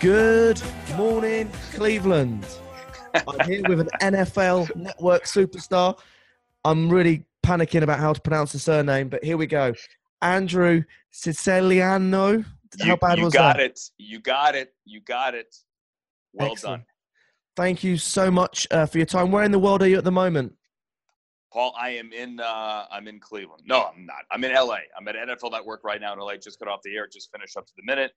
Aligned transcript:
Good 0.00 0.62
morning, 0.96 1.50
Cleveland. 1.74 2.46
I'm 3.14 3.40
here 3.46 3.62
with 3.68 3.80
an 3.80 3.88
NFL 4.00 4.74
network 4.74 5.24
superstar. 5.24 5.98
I'm 6.64 6.88
really 6.88 7.26
panicking 7.44 7.82
about 7.82 7.98
how 7.98 8.14
to 8.14 8.20
pronounce 8.22 8.52
the 8.52 8.58
surname, 8.58 9.10
but 9.10 9.22
here 9.22 9.36
we 9.36 9.46
go. 9.46 9.74
Andrew 10.22 10.84
Siciliano. 11.10 12.42
How 12.80 12.86
You, 12.86 12.96
bad 12.96 13.18
you 13.18 13.24
was 13.24 13.34
got 13.34 13.58
that? 13.58 13.66
it. 13.66 13.80
You 13.98 14.20
got 14.20 14.54
it. 14.54 14.72
You 14.86 15.00
got 15.02 15.34
it. 15.34 15.54
Well 16.32 16.52
Excellent. 16.52 16.82
done. 16.82 16.86
Thank 17.56 17.84
you 17.84 17.98
so 17.98 18.30
much 18.30 18.66
uh, 18.70 18.86
for 18.86 18.96
your 18.96 19.06
time. 19.06 19.30
Where 19.30 19.44
in 19.44 19.52
the 19.52 19.58
world 19.58 19.82
are 19.82 19.88
you 19.88 19.98
at 19.98 20.04
the 20.04 20.12
moment? 20.12 20.54
Paul, 21.52 21.74
I 21.78 21.90
am 21.90 22.10
in 22.12 22.40
uh 22.40 22.86
I'm 22.90 23.06
in 23.06 23.20
Cleveland. 23.20 23.64
No, 23.66 23.90
I'm 23.94 24.06
not. 24.06 24.22
I'm 24.30 24.42
in 24.44 24.54
LA. 24.54 24.78
I'm 24.96 25.06
at 25.08 25.16
NFL 25.16 25.50
Network 25.50 25.84
right 25.84 26.00
now 26.00 26.14
in 26.14 26.20
LA. 26.20 26.36
Just 26.36 26.58
got 26.58 26.68
off 26.68 26.80
the 26.84 26.96
air, 26.96 27.06
just 27.12 27.30
finished 27.32 27.56
up 27.58 27.66
to 27.66 27.72
the 27.76 27.82
minute. 27.84 28.12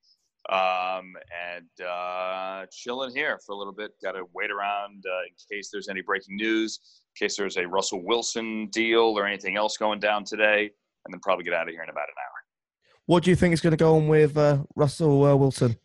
Um 0.50 1.14
and 1.56 1.88
uh 1.88 2.66
chilling 2.72 3.16
here 3.16 3.40
for 3.46 3.54
a 3.54 3.58
little 3.58 3.74
bit. 3.74 3.92
Gotta 4.04 4.24
wait 4.34 4.52
around 4.52 5.04
uh, 5.06 5.24
in 5.28 5.58
case 5.58 5.70
there's 5.72 5.90
any 5.90 6.02
breaking 6.02 6.36
news, 6.36 6.80
in 7.16 7.26
case 7.26 7.38
there's 7.38 7.58
a 7.58 7.66
Russell 7.66 8.04
Wilson 8.04 8.68
deal 8.68 9.18
or 9.18 9.26
anything 9.26 9.56
else 9.56 9.78
going 9.78 10.00
down 10.00 10.26
today, 10.26 10.70
and 11.06 11.14
then 11.14 11.20
probably 11.22 11.46
get 11.46 11.54
out 11.54 11.68
of 11.68 11.74
here 11.74 11.84
in 11.84 11.90
about 11.90 12.10
an 12.10 12.16
hour. 12.18 12.34
What 13.06 13.24
do 13.24 13.30
you 13.30 13.36
think 13.36 13.54
is 13.54 13.62
going 13.62 13.72
to 13.72 13.78
go 13.78 13.96
on 13.96 14.08
with 14.08 14.38
uh, 14.38 14.64
Russell 14.76 15.26
uh, 15.26 15.36
Wilson? 15.36 15.78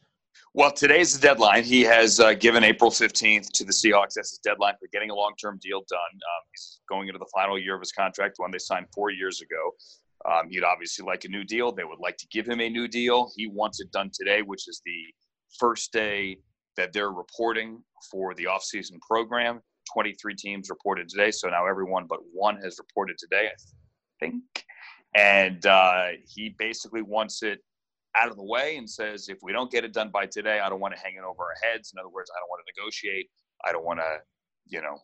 Well, 0.54 0.72
today's 0.72 1.12
the 1.12 1.20
deadline. 1.20 1.62
He 1.62 1.82
has 1.82 2.20
uh, 2.20 2.34
given 2.34 2.64
April 2.64 2.90
15th 2.90 3.50
to 3.52 3.64
the 3.64 3.72
Seahawks 3.72 4.18
as 4.18 4.30
his 4.30 4.40
deadline 4.42 4.74
for 4.80 4.88
getting 4.92 5.10
a 5.10 5.14
long 5.14 5.34
term 5.40 5.58
deal 5.62 5.82
done. 5.88 5.98
Um, 6.00 6.42
he's 6.52 6.80
going 6.88 7.08
into 7.08 7.18
the 7.18 7.28
final 7.34 7.58
year 7.58 7.74
of 7.74 7.80
his 7.80 7.92
contract, 7.92 8.38
one 8.38 8.50
they 8.50 8.58
signed 8.58 8.86
four 8.94 9.10
years 9.10 9.40
ago. 9.40 9.72
Um, 10.26 10.48
he'd 10.50 10.64
obviously 10.64 11.04
like 11.04 11.24
a 11.24 11.28
new 11.28 11.44
deal. 11.44 11.72
They 11.72 11.84
would 11.84 12.00
like 12.00 12.16
to 12.18 12.26
give 12.28 12.46
him 12.48 12.60
a 12.60 12.68
new 12.68 12.88
deal. 12.88 13.30
He 13.36 13.46
wants 13.46 13.80
it 13.80 13.90
done 13.92 14.10
today, 14.12 14.42
which 14.42 14.68
is 14.68 14.82
the 14.84 15.14
first 15.58 15.92
day 15.92 16.38
that 16.76 16.92
they're 16.92 17.12
reporting 17.12 17.82
for 18.10 18.34
the 18.34 18.44
offseason 18.44 19.00
program. 19.00 19.60
23 19.92 20.34
teams 20.34 20.70
reported 20.70 21.08
today. 21.08 21.30
So 21.30 21.48
now 21.48 21.66
everyone 21.66 22.06
but 22.08 22.20
one 22.32 22.56
has 22.62 22.78
reported 22.78 23.16
today, 23.18 23.48
I 23.48 24.24
think. 24.24 24.42
And 25.14 25.64
uh, 25.66 26.08
he 26.26 26.54
basically 26.58 27.02
wants 27.02 27.42
it 27.42 27.60
out 28.16 28.30
of 28.30 28.36
the 28.36 28.44
way 28.44 28.76
and 28.76 28.88
says, 28.88 29.28
if 29.28 29.38
we 29.42 29.52
don't 29.52 29.70
get 29.70 29.84
it 29.84 29.92
done 29.92 30.10
by 30.10 30.26
today, 30.26 30.60
I 30.60 30.68
don't 30.68 30.80
want 30.80 30.94
to 30.94 31.00
hang 31.00 31.14
it 31.14 31.24
over 31.24 31.42
our 31.42 31.56
heads. 31.62 31.92
In 31.94 31.98
other 31.98 32.10
words, 32.10 32.30
I 32.34 32.38
don't 32.40 32.48
want 32.48 32.62
to 32.66 32.72
negotiate. 32.76 33.30
I 33.64 33.72
don't 33.72 33.84
want 33.84 34.00
to, 34.00 34.18
you 34.66 34.82
know, 34.82 34.98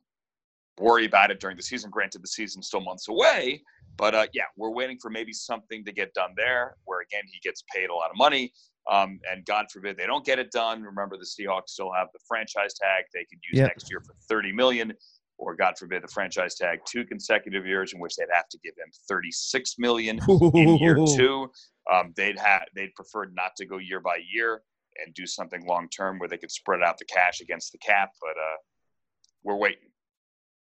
worry 0.79 1.07
about 1.07 1.31
it 1.31 1.41
during 1.41 1.57
the 1.57 1.63
season. 1.63 1.91
Granted, 1.91 2.23
the 2.23 2.29
season's 2.29 2.67
still 2.67 2.81
months 2.81 3.09
away, 3.09 3.63
but 3.97 4.15
uh, 4.15 4.27
yeah, 4.33 4.45
we're 4.57 4.71
waiting 4.71 4.99
for 5.01 5.11
maybe 5.11 5.33
something 5.33 5.85
to 5.85 5.93
get 5.93 6.13
done 6.15 6.31
there, 6.37 6.77
where 6.85 7.01
again 7.01 7.23
he 7.31 7.39
gets 7.43 7.63
paid 7.75 7.91
a 7.91 7.95
lot 7.95 8.11
of 8.11 8.17
money. 8.17 8.53
Um, 8.91 9.19
and 9.33 9.47
God 9.47 9.67
forbid 9.73 9.97
they 9.97 10.07
don't 10.07 10.25
get 10.27 10.39
it 10.39 10.51
done. 10.51 10.83
Remember, 10.83 11.17
the 11.17 11.25
Seahawks 11.25 11.69
still 11.71 11.91
have 11.97 12.09
the 12.13 12.19
franchise 12.29 12.75
tag 12.75 13.05
they 13.15 13.25
could 13.25 13.39
use 13.51 13.61
Yep. 13.61 13.69
next 13.69 13.91
year 13.91 14.03
for 14.05 14.15
30 14.29 14.53
million, 14.53 14.93
or 15.39 15.55
God 15.55 15.79
forbid 15.79 16.03
the 16.03 16.09
franchise 16.09 16.55
tag 16.55 16.81
two 16.87 17.05
consecutive 17.05 17.67
years 17.67 17.95
in 17.95 18.01
which 18.01 18.15
they'd 18.17 18.27
have 18.33 18.49
to 18.51 18.59
give 18.63 18.75
him 18.75 18.91
36 19.09 19.79
million 19.79 20.21
in 20.55 20.77
year 20.77 20.97
two. 21.17 21.51
Um, 21.91 22.13
they'd 22.17 22.39
have 22.39 22.65
they'd 22.75 22.95
prefer 22.95 23.27
not 23.27 23.57
to 23.57 23.67
go 23.67 23.79
year 23.79 24.01
by 24.01 24.19
year 24.31 24.63
and 25.05 25.15
do 25.15 25.27
something 25.27 25.67
long 25.67 25.89
term 25.89 26.19
where 26.19 26.29
they 26.29 26.39
could 26.39 26.51
spread 26.51 26.83
out 26.83 26.99
the 26.99 27.05
cash 27.07 27.41
against 27.41 27.73
the 27.73 27.79
cap. 27.79 28.11
But 28.21 28.31
uh, 28.39 28.57
we're 29.43 29.57
waiting. 29.57 29.89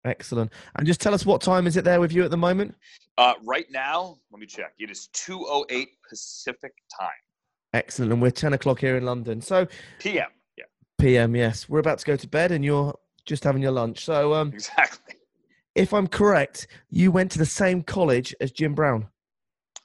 Excellent. 0.05 0.50
And 0.77 0.87
just 0.87 1.00
tell 1.00 1.15
us 1.15 1.27
what 1.27 1.43
time 1.43 1.66
is 1.66 1.77
it 1.77 1.84
there 1.84 2.00
with 2.00 2.12
you 2.12 2.25
at 2.25 2.31
the 2.31 2.37
moment? 2.37 2.75
Uh, 3.19 3.34
right 3.44 3.66
now, 3.71 4.19
let 4.31 4.41
me 4.41 4.47
check. 4.47 4.72
It 4.78 4.91
is 4.91 5.09
2:08 5.12 5.88
Pacific 6.09 6.72
time, 6.99 7.11
Excellent. 7.72 8.12
And 8.12 8.22
we're 8.22 8.31
10 8.31 8.55
o'clock 8.55 8.81
here 8.81 8.97
in 8.97 9.05
London. 9.05 9.41
So, 9.41 9.66
PM. 9.99 10.28
Yeah, 10.56 10.65
PM, 10.99 11.37
yes. 11.37 11.69
We're 11.69 11.78
about 11.78 11.99
to 11.99 12.06
go 12.06 12.16
to 12.16 12.27
bed 12.27 12.50
and 12.50 12.65
you're 12.65 12.94
just 13.27 13.44
having 13.44 13.62
your 13.62 13.72
lunch. 13.72 14.05
So, 14.05 14.34
um, 14.34 14.49
exactly. 14.49 15.16
if 15.75 15.93
I'm 15.93 16.06
correct, 16.06 16.66
you 16.89 17.12
went 17.12 17.31
to 17.33 17.39
the 17.39 17.47
same 17.47 17.83
college 17.83 18.34
as 18.41 18.50
Jim 18.50 18.75
Brown. 18.75 19.06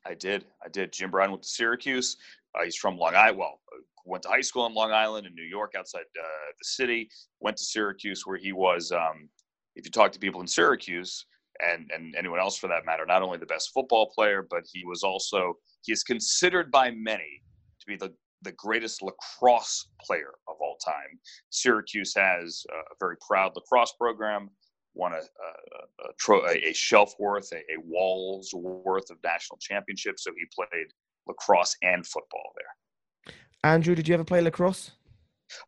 I 0.06 0.14
did. 0.14 0.46
I 0.64 0.70
did. 0.70 0.94
Jim 0.94 1.12
Brown 1.12 1.32
went 1.32 1.44
to 1.44 1.50
Syracuse. 1.50 2.18
Uh, 2.58 2.64
he's 2.64 2.76
from 2.76 2.98
Long 2.98 3.16
Island. 3.16 3.40
Well, 3.40 3.60
went 4.06 4.24
to 4.24 4.30
high 4.30 4.42
school 4.42 4.66
in 4.66 4.74
Long 4.74 4.92
Island 4.92 5.28
in 5.28 5.34
New 5.36 5.44
York, 5.44 5.74
outside 5.78 6.02
uh, 6.18 6.52
the 6.58 6.66
city. 6.66 7.10
Went 7.40 7.58
to 7.58 7.64
Syracuse, 7.64 8.26
where 8.26 8.38
he 8.38 8.52
was. 8.52 8.92
Um, 8.92 9.30
if 9.76 9.86
you 9.86 9.92
talk 9.92 10.12
to 10.14 10.20
people 10.20 10.42
in 10.42 10.48
Syracuse, 10.48 11.26
and 11.60 11.90
and 11.94 12.16
anyone 12.16 12.40
else 12.40 12.58
for 12.58 12.68
that 12.68 12.86
matter, 12.86 13.06
not 13.06 13.22
only 13.22 13.38
the 13.38 13.46
best 13.46 13.72
football 13.74 14.12
player, 14.14 14.46
but 14.50 14.64
he 14.72 14.84
was 14.86 15.04
also 15.04 15.54
he 15.84 15.92
is 15.92 16.04
considered 16.04 16.72
by 16.72 16.92
many 16.92 17.42
to 17.80 17.86
be 17.88 17.96
the 17.96 18.14
the 18.42 18.52
greatest 18.54 19.02
lacrosse 19.02 19.88
player 20.02 20.34
of 20.48 20.56
all 20.60 20.78
time. 20.84 21.20
Syracuse 21.50 22.14
has 22.16 22.64
a 22.70 22.96
very 23.00 23.16
proud 23.26 23.54
lacrosse 23.56 23.94
program, 24.00 24.50
won 24.94 25.14
a, 25.14 25.18
a, 25.18 25.20
a, 25.20 26.14
tro- 26.20 26.46
a, 26.46 26.70
a 26.70 26.74
shelf 26.74 27.14
worth, 27.20 27.52
a, 27.54 27.58
a 27.58 27.80
wall's 27.84 28.52
worth 28.54 29.10
of 29.10 29.18
national 29.24 29.58
championships. 29.60 30.24
So 30.24 30.32
he 30.38 30.46
played 30.54 30.88
lacrosse 31.28 31.76
and 31.82 32.06
football 32.06 32.54
there. 32.56 33.34
Andrew, 33.64 33.96
did 33.96 34.08
you 34.08 34.14
ever 34.14 34.24
play 34.24 34.42
lacrosse? 34.42 34.92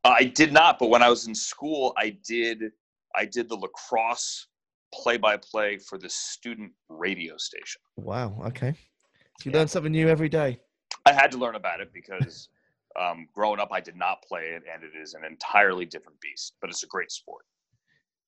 Uh, 0.04 0.16
I 0.20 0.26
did 0.26 0.54
not, 0.54 0.78
but 0.78 0.90
when 0.90 1.02
I 1.02 1.10
was 1.10 1.28
in 1.28 1.34
school, 1.34 1.94
I 1.98 2.18
did. 2.28 2.64
I 3.18 3.26
did 3.26 3.50
the 3.50 3.56
lacrosse 3.56 4.48
play-by-play 4.94 5.80
for 5.80 5.98
the 5.98 6.10
student 6.10 6.72
radio 6.88 7.36
station. 7.38 7.82
Wow. 7.98 8.40
Okay. 8.46 8.74
So 9.40 9.46
you 9.46 9.52
Yeah. 9.52 9.58
learn 9.58 9.68
something 9.68 9.92
new 9.92 10.08
every 10.08 10.30
day. 10.30 10.62
I 11.06 11.14
had 11.14 11.32
to 11.32 11.38
learn 11.38 11.56
about 11.56 11.82
it 11.82 11.92
because 11.92 12.50
um, 13.00 13.28
growing 13.34 13.60
up, 13.60 13.70
I 13.72 13.82
did 13.82 13.96
not 13.96 14.22
play 14.22 14.50
it, 14.50 14.64
and 14.72 14.84
it 14.84 14.96
is 14.96 15.14
an 15.16 15.24
entirely 15.26 15.86
different 15.86 16.20
beast. 16.22 16.56
But 16.62 16.70
it's 16.70 16.84
a 16.84 16.88
great 16.88 17.12
sport. 17.12 17.44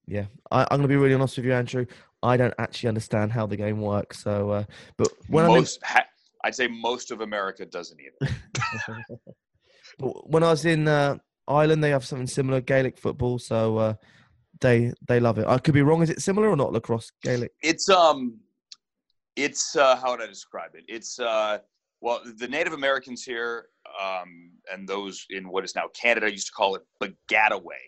Yeah. 0.07 0.25
I, 0.51 0.63
I'm 0.63 0.79
going 0.79 0.81
to 0.83 0.87
be 0.87 0.95
really 0.95 1.13
honest 1.13 1.37
with 1.37 1.45
you, 1.45 1.53
Andrew. 1.53 1.85
I 2.23 2.35
don't 2.35 2.53
actually 2.57 2.89
understand 2.89 3.31
how 3.31 3.45
the 3.45 3.55
game 3.55 3.79
works. 3.79 4.23
So, 4.23 4.49
uh, 4.49 4.63
but 4.97 5.09
when 5.27 5.45
I'm 5.45 5.51
in, 5.51 5.57
most, 5.57 5.79
ha- 5.83 6.05
I'd 6.43 6.55
say 6.55 6.67
most 6.67 7.11
of 7.11 7.21
America 7.21 7.65
doesn't 7.65 7.99
either. 7.99 8.33
but 9.99 10.29
when 10.29 10.43
I 10.43 10.49
was 10.49 10.65
in 10.65 10.87
uh, 10.87 11.17
Ireland, 11.47 11.83
they 11.83 11.91
have 11.91 12.05
something 12.05 12.27
similar, 12.27 12.59
Gaelic 12.59 12.97
football. 12.97 13.39
So 13.39 13.77
uh, 13.77 13.93
they 14.61 14.93
they 15.07 15.19
love 15.19 15.37
it. 15.37 15.47
I 15.47 15.57
could 15.57 15.73
be 15.73 15.81
wrong. 15.81 16.01
Is 16.01 16.09
it 16.09 16.21
similar 16.21 16.49
or 16.49 16.55
not? 16.55 16.73
Lacrosse, 16.73 17.11
Gaelic. 17.23 17.51
It's 17.61 17.89
um, 17.89 18.39
it's 19.35 19.75
uh, 19.75 19.95
how 19.95 20.11
would 20.11 20.21
I 20.21 20.27
describe 20.27 20.71
it? 20.73 20.83
It's 20.87 21.19
uh, 21.19 21.59
well, 22.01 22.21
the 22.37 22.47
Native 22.47 22.73
Americans 22.73 23.23
here, 23.23 23.67
um, 24.01 24.51
and 24.71 24.87
those 24.87 25.25
in 25.29 25.49
what 25.49 25.63
is 25.63 25.75
now 25.75 25.87
Canada 25.99 26.31
used 26.31 26.47
to 26.47 26.53
call 26.53 26.75
it 26.75 26.83
Bagataway. 27.01 27.83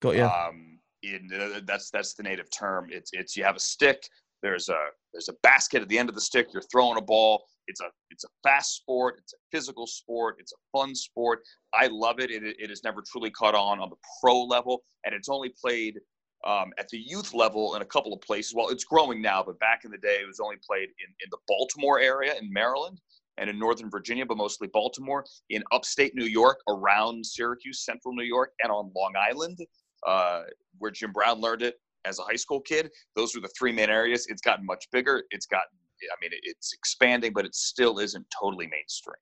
Got 0.00 0.16
you. 0.16 0.24
Um, 0.24 0.78
in 1.02 1.30
uh, 1.32 1.60
that's 1.64 1.90
that's 1.90 2.14
the 2.14 2.22
native 2.22 2.50
term. 2.50 2.88
It's 2.90 3.10
it's 3.12 3.36
you 3.36 3.44
have 3.44 3.56
a 3.56 3.60
stick. 3.60 4.02
There's 4.42 4.68
a 4.68 4.78
there's 5.12 5.28
a 5.28 5.34
basket 5.42 5.82
at 5.82 5.88
the 5.88 5.98
end 5.98 6.08
of 6.08 6.14
the 6.14 6.20
stick. 6.20 6.48
You're 6.52 6.62
throwing 6.62 6.98
a 6.98 7.02
ball. 7.02 7.44
It's 7.66 7.80
a 7.80 7.86
it's 8.10 8.24
a 8.24 8.28
fast 8.42 8.76
sport. 8.76 9.16
It's 9.18 9.32
a 9.32 9.36
physical 9.52 9.86
sport. 9.86 10.36
It's 10.38 10.52
a 10.52 10.78
fun 10.78 10.94
sport. 10.94 11.40
I 11.74 11.88
love 11.88 12.20
it. 12.20 12.30
It 12.30 12.42
it 12.58 12.70
has 12.70 12.82
never 12.84 13.02
truly 13.02 13.30
caught 13.30 13.54
on 13.54 13.80
on 13.80 13.90
the 13.90 13.96
pro 14.20 14.42
level, 14.44 14.82
and 15.04 15.14
it's 15.14 15.28
only 15.28 15.52
played 15.60 15.98
um, 16.46 16.72
at 16.78 16.88
the 16.88 16.98
youth 16.98 17.34
level 17.34 17.74
in 17.74 17.82
a 17.82 17.86
couple 17.86 18.12
of 18.12 18.20
places. 18.20 18.54
Well, 18.54 18.68
it's 18.68 18.84
growing 18.84 19.20
now, 19.20 19.42
but 19.42 19.58
back 19.58 19.84
in 19.84 19.90
the 19.90 19.98
day, 19.98 20.18
it 20.22 20.26
was 20.26 20.40
only 20.40 20.56
played 20.66 20.88
in 20.88 21.10
in 21.20 21.28
the 21.30 21.38
Baltimore 21.48 22.00
area 22.00 22.34
in 22.40 22.52
Maryland 22.52 23.00
and 23.38 23.48
in 23.48 23.58
Northern 23.58 23.88
Virginia, 23.88 24.26
but 24.26 24.36
mostly 24.36 24.66
Baltimore, 24.68 25.24
in 25.50 25.62
upstate 25.70 26.12
New 26.16 26.24
York, 26.24 26.58
around 26.68 27.24
Syracuse, 27.24 27.84
Central 27.84 28.12
New 28.12 28.24
York, 28.24 28.52
and 28.62 28.72
on 28.72 28.90
Long 28.96 29.12
Island 29.16 29.60
uh, 30.06 30.42
where 30.78 30.90
Jim 30.90 31.12
Brown 31.12 31.40
learned 31.40 31.62
it 31.62 31.76
as 32.08 32.18
a 32.18 32.22
high 32.22 32.36
school 32.36 32.60
kid. 32.60 32.90
Those 33.14 33.36
are 33.36 33.40
the 33.40 33.50
three 33.58 33.72
main 33.72 33.90
areas. 33.90 34.26
It's 34.28 34.42
gotten 34.42 34.66
much 34.66 34.86
bigger. 34.90 35.22
It's 35.30 35.46
gotten, 35.46 35.78
I 36.02 36.16
mean, 36.20 36.30
it's 36.42 36.72
expanding, 36.72 37.32
but 37.32 37.44
it 37.44 37.54
still 37.54 37.98
isn't 37.98 38.26
totally 38.40 38.66
mainstream. 38.66 39.16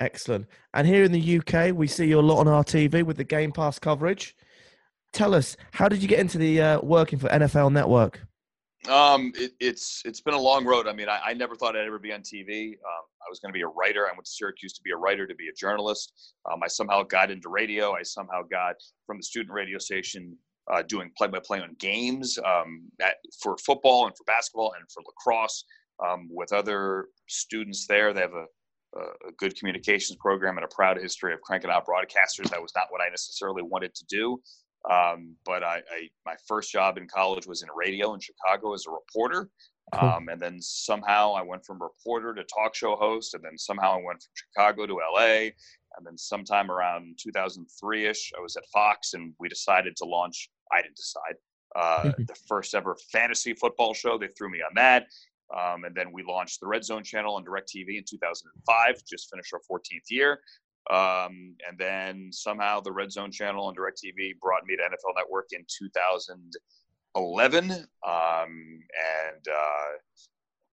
Excellent. 0.00 0.46
And 0.72 0.86
here 0.86 1.04
in 1.04 1.12
the 1.12 1.38
UK, 1.38 1.74
we 1.74 1.86
see 1.86 2.06
you 2.06 2.18
a 2.18 2.22
lot 2.22 2.40
on 2.40 2.48
our 2.48 2.64
TV 2.64 3.02
with 3.02 3.18
the 3.18 3.24
Game 3.24 3.52
Pass 3.52 3.78
coverage. 3.78 4.34
Tell 5.12 5.34
us, 5.34 5.56
how 5.72 5.88
did 5.88 6.02
you 6.02 6.08
get 6.08 6.20
into 6.20 6.38
the 6.38 6.60
uh, 6.60 6.80
working 6.80 7.18
for 7.18 7.28
NFL 7.28 7.72
Network? 7.72 8.20
Um, 8.88 9.32
it, 9.36 9.52
it's 9.60 10.00
it's 10.06 10.22
been 10.22 10.32
a 10.32 10.40
long 10.40 10.64
road. 10.64 10.88
I 10.88 10.94
mean, 10.94 11.08
I, 11.08 11.20
I 11.26 11.34
never 11.34 11.54
thought 11.54 11.76
I'd 11.76 11.86
ever 11.86 11.98
be 11.98 12.14
on 12.14 12.22
TV. 12.22 12.68
Um, 12.68 13.04
I 13.20 13.28
was 13.28 13.38
going 13.38 13.52
to 13.52 13.56
be 13.56 13.60
a 13.60 13.68
writer. 13.68 14.06
I 14.06 14.12
went 14.12 14.24
to 14.24 14.30
Syracuse 14.30 14.72
to 14.72 14.82
be 14.82 14.92
a 14.92 14.96
writer, 14.96 15.26
to 15.26 15.34
be 15.34 15.48
a 15.48 15.52
journalist. 15.52 16.34
Um, 16.50 16.60
I 16.62 16.68
somehow 16.68 17.02
got 17.02 17.30
into 17.30 17.50
radio. 17.50 17.92
I 17.92 18.02
somehow 18.02 18.42
got 18.50 18.76
from 19.06 19.18
the 19.18 19.22
student 19.22 19.52
radio 19.52 19.76
station 19.76 20.34
uh, 20.72 20.82
doing 20.82 21.10
play-by-play 21.16 21.60
on 21.60 21.74
games 21.78 22.38
um, 22.38 22.82
at, 23.00 23.16
for 23.42 23.56
football 23.58 24.06
and 24.06 24.16
for 24.16 24.24
basketball 24.24 24.72
and 24.78 24.84
for 24.90 25.02
lacrosse 25.06 25.64
um, 26.06 26.28
with 26.30 26.52
other 26.52 27.06
students 27.28 27.86
there. 27.86 28.12
They 28.12 28.20
have 28.20 28.34
a, 28.34 28.46
a 28.98 29.32
good 29.38 29.56
communications 29.56 30.16
program 30.20 30.56
and 30.56 30.64
a 30.64 30.68
proud 30.68 30.98
history 30.98 31.32
of 31.32 31.40
cranking 31.40 31.70
out 31.70 31.86
broadcasters. 31.86 32.50
That 32.50 32.62
was 32.62 32.72
not 32.74 32.86
what 32.90 33.00
I 33.00 33.08
necessarily 33.08 33.62
wanted 33.62 33.94
to 33.94 34.04
do. 34.08 34.40
Um, 34.90 35.36
but 35.44 35.62
I, 35.62 35.76
I, 35.76 36.08
my 36.24 36.36
first 36.48 36.72
job 36.72 36.96
in 36.96 37.06
college 37.06 37.46
was 37.46 37.62
in 37.62 37.68
radio 37.76 38.14
in 38.14 38.20
Chicago 38.20 38.72
as 38.72 38.86
a 38.86 38.90
reporter. 38.90 39.50
Um, 39.92 40.28
and 40.28 40.40
then 40.40 40.60
somehow 40.60 41.32
I 41.32 41.42
went 41.42 41.66
from 41.66 41.82
reporter 41.82 42.32
to 42.34 42.44
talk 42.44 42.74
show 42.74 42.96
host. 42.96 43.34
And 43.34 43.42
then 43.44 43.58
somehow 43.58 43.92
I 43.92 44.02
went 44.02 44.22
from 44.22 44.32
Chicago 44.34 44.86
to 44.86 45.00
LA. 45.14 45.50
And 45.96 46.06
then 46.06 46.16
sometime 46.16 46.70
around 46.70 47.18
2003 47.20 48.06
ish, 48.06 48.32
I 48.38 48.40
was 48.40 48.56
at 48.56 48.62
Fox 48.72 49.14
and 49.14 49.34
we 49.38 49.48
decided 49.48 49.96
to 49.96 50.04
launch, 50.04 50.48
I 50.72 50.82
didn't 50.82 50.96
decide, 50.96 51.34
uh, 51.76 52.12
the 52.26 52.34
first 52.46 52.74
ever 52.74 52.96
fantasy 53.12 53.54
football 53.54 53.94
show. 53.94 54.18
They 54.18 54.28
threw 54.28 54.50
me 54.50 54.58
on 54.58 54.72
that. 54.76 55.06
Um, 55.56 55.84
and 55.84 55.94
then 55.94 56.12
we 56.12 56.22
launched 56.22 56.60
the 56.60 56.66
Red 56.66 56.84
Zone 56.84 57.02
channel 57.02 57.34
on 57.34 57.44
DirecTV 57.44 57.98
in 57.98 58.04
2005, 58.08 59.02
just 59.08 59.30
finished 59.30 59.52
our 59.52 59.60
14th 59.70 60.08
year. 60.08 60.40
Um, 60.90 61.54
and 61.68 61.76
then 61.78 62.30
somehow 62.32 62.80
the 62.80 62.92
Red 62.92 63.12
Zone 63.12 63.30
channel 63.30 63.66
on 63.66 63.74
DirecTV 63.74 64.38
brought 64.40 64.64
me 64.66 64.76
to 64.76 64.82
NFL 64.82 65.14
Network 65.16 65.48
in 65.52 65.64
2011. 65.68 67.70
Um, 67.70 67.86
and 68.06 69.48
uh, 69.48 69.90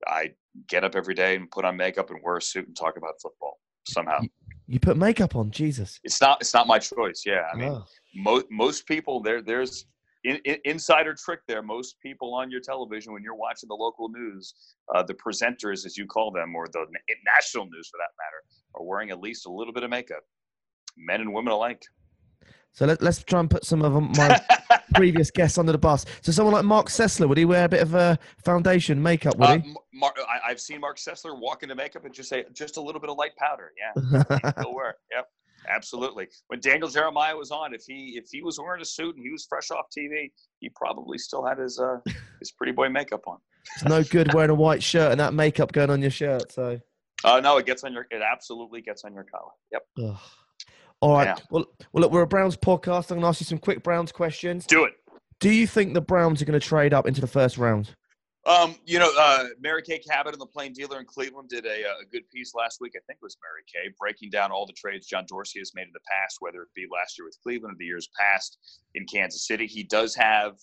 I 0.07 0.31
get 0.67 0.83
up 0.83 0.95
every 0.95 1.15
day 1.15 1.35
and 1.35 1.51
put 1.51 1.65
on 1.65 1.75
makeup 1.75 2.09
and 2.09 2.19
wear 2.23 2.38
a 2.38 2.41
suit 2.41 2.67
and 2.67 2.75
talk 2.75 2.97
about 2.97 3.21
football 3.21 3.59
somehow. 3.88 4.19
You 4.67 4.79
put 4.79 4.97
makeup 4.97 5.35
on, 5.35 5.49
Jesus. 5.49 5.99
It's 6.03 6.19
not 6.19 6.41
it's 6.41 6.53
not 6.53 6.67
my 6.67 6.77
choice. 6.79 7.23
Yeah, 7.25 7.43
I 7.51 7.55
mean, 7.55 7.69
Oh. 7.69 7.85
most 8.15 8.45
most 8.51 8.85
people 8.85 9.21
there 9.21 9.41
there's 9.41 9.85
in, 10.25 10.37
in, 10.43 10.57
insider 10.65 11.13
trick 11.13 11.39
there. 11.47 11.61
Most 11.61 11.99
people 12.01 12.33
on 12.35 12.51
your 12.51 12.59
television 12.59 13.13
when 13.13 13.23
you're 13.23 13.35
watching 13.35 13.67
the 13.69 13.75
local 13.75 14.09
news, 14.09 14.53
uh, 14.93 15.03
the 15.03 15.13
presenters 15.13 15.85
as 15.85 15.97
you 15.97 16.05
call 16.05 16.31
them, 16.31 16.53
or 16.53 16.67
the 16.67 16.79
na- 16.79 17.15
national 17.33 17.65
news 17.67 17.87
for 17.89 17.97
that 17.97 18.11
matter, 18.19 18.43
are 18.75 18.83
wearing 18.83 19.09
at 19.09 19.21
least 19.21 19.45
a 19.45 19.51
little 19.51 19.73
bit 19.73 19.83
of 19.83 19.89
makeup. 19.89 20.23
Men 20.97 21.21
and 21.21 21.33
women 21.33 21.53
alike. 21.53 21.81
So 22.77 22.85
let, 22.85 23.01
let's 23.01 23.24
try 23.24 23.39
and 23.39 23.50
put 23.50 23.65
some 23.65 23.81
of 23.81 23.91
my 24.15 24.39
previous 24.94 25.31
guests 25.31 25.57
under 25.57 25.71
the 25.71 25.79
bus. 25.79 26.06
So 26.21 26.31
someone 26.31 26.53
like 26.53 26.63
Marc 26.63 26.89
Sessler, 26.89 27.27
would 27.27 27.39
he 27.39 27.44
wear 27.44 27.65
a 27.65 27.69
bit 27.69 27.81
of 27.81 27.95
a 27.95 28.19
foundation 28.45 29.01
makeup? 29.01 29.35
Would 29.38 29.50
Uh, 29.50 29.57
he? 29.57 29.69
M- 29.71 29.75
Mar- 29.95 30.13
I, 30.29 30.51
I've 30.51 30.62
seen 30.62 30.79
Marc 30.81 30.97
Sessler 30.97 31.39
walk 31.39 31.63
into 31.63 31.74
makeup 31.74 32.06
and 32.06 32.13
just 32.13 32.29
say 32.29 32.45
just 32.53 32.77
a 32.77 32.81
little 32.81 33.01
bit 33.01 33.09
of 33.09 33.18
light 33.18 33.35
powder. 33.35 33.71
Yeah, 33.79 34.21
he'll 34.62 34.75
wear. 34.75 34.91
it. 34.91 34.95
Yep, 35.12 35.25
absolutely. 35.75 36.27
When 36.50 36.59
Daniel 36.59 36.88
Jeremiah 36.88 37.35
was 37.35 37.50
on, 37.50 37.74
if 37.74 37.81
he 37.88 38.13
if 38.15 38.25
he 38.31 38.44
was 38.44 38.59
wearing 38.59 38.83
a 38.83 38.85
suit 38.85 39.15
and 39.15 39.25
he 39.25 39.31
was 39.31 39.47
fresh 39.50 39.71
off 39.71 39.88
TV, 39.97 40.31
he 40.59 40.69
probably 40.75 41.18
still 41.18 41.44
had 41.44 41.57
his 41.57 41.80
uh 41.80 41.97
his 42.39 42.51
pretty 42.51 42.73
boy 42.73 42.89
makeup 42.89 43.21
on. 43.25 43.38
it's 43.73 43.85
no 43.85 44.03
good 44.03 44.31
wearing 44.35 44.51
a 44.51 44.56
white 44.56 44.83
shirt 44.83 45.12
and 45.12 45.19
that 45.19 45.33
makeup 45.33 45.71
going 45.71 45.89
on 45.89 46.00
your 46.00 46.12
shirt. 46.12 46.51
So. 46.51 46.80
Uh, 47.23 47.39
no, 47.39 47.57
it 47.57 47.65
gets 47.65 47.83
on 47.83 47.91
your. 47.94 48.06
It 48.12 48.21
absolutely 48.21 48.81
gets 48.83 49.03
on 49.03 49.15
your 49.15 49.23
collar. 49.23 49.51
Yep. 49.71 49.81
All 51.01 51.13
right. 51.13 51.27
Yeah. 51.27 51.35
Well, 51.49 51.65
well, 51.94 52.01
look, 52.01 52.11
we're 52.11 52.21
a 52.21 52.27
Browns 52.27 52.57
podcast. 52.57 53.11
I'm 53.11 53.17
going 53.17 53.21
to 53.21 53.27
ask 53.27 53.39
you 53.39 53.45
some 53.45 53.59
quick 53.59 53.83
Browns 53.83 54.11
questions. 54.11 54.65
Do 54.65 54.85
it. 54.85 54.94
Do 55.39 55.51
you 55.51 55.67
think 55.67 55.94
the 55.94 56.01
Browns 56.01 56.41
are 56.41 56.45
going 56.45 56.59
to 56.59 56.65
trade 56.65 56.94
up 56.94 57.07
into 57.07 57.21
the 57.21 57.27
first 57.27 57.57
round? 57.57 57.95
Um, 58.47 58.75
you 58.85 58.97
know, 58.97 59.11
uh, 59.19 59.47
Mary 59.59 59.81
Kay 59.81 59.99
Cabot 59.99 60.33
and 60.33 60.41
the 60.41 60.47
Plain 60.47 60.71
Dealer 60.71 60.99
in 60.99 61.05
Cleveland 61.05 61.49
did 61.49 61.65
a, 61.65 61.83
uh, 61.83 62.01
a 62.01 62.05
good 62.11 62.27
piece 62.33 62.55
last 62.55 62.79
week. 62.79 62.94
I 62.95 63.03
think 63.05 63.17
it 63.21 63.25
was 63.25 63.35
Mary 63.44 63.61
Kay 63.67 63.94
breaking 63.99 64.29
down 64.29 64.51
all 64.51 64.65
the 64.65 64.73
trades 64.73 65.05
John 65.05 65.25
Dorsey 65.27 65.59
has 65.59 65.73
made 65.75 65.83
in 65.83 65.91
the 65.94 65.99
past, 66.09 66.38
whether 66.39 66.61
it 66.61 66.69
be 66.73 66.85
last 66.91 67.19
year 67.19 67.25
with 67.25 67.38
Cleveland 67.44 67.75
or 67.75 67.77
the 67.77 67.85
years 67.85 68.07
past 68.17 68.57
in 68.95 69.05
Kansas 69.05 69.45
City. 69.45 69.67
He 69.67 69.83
does 69.83 70.15
have 70.15 70.53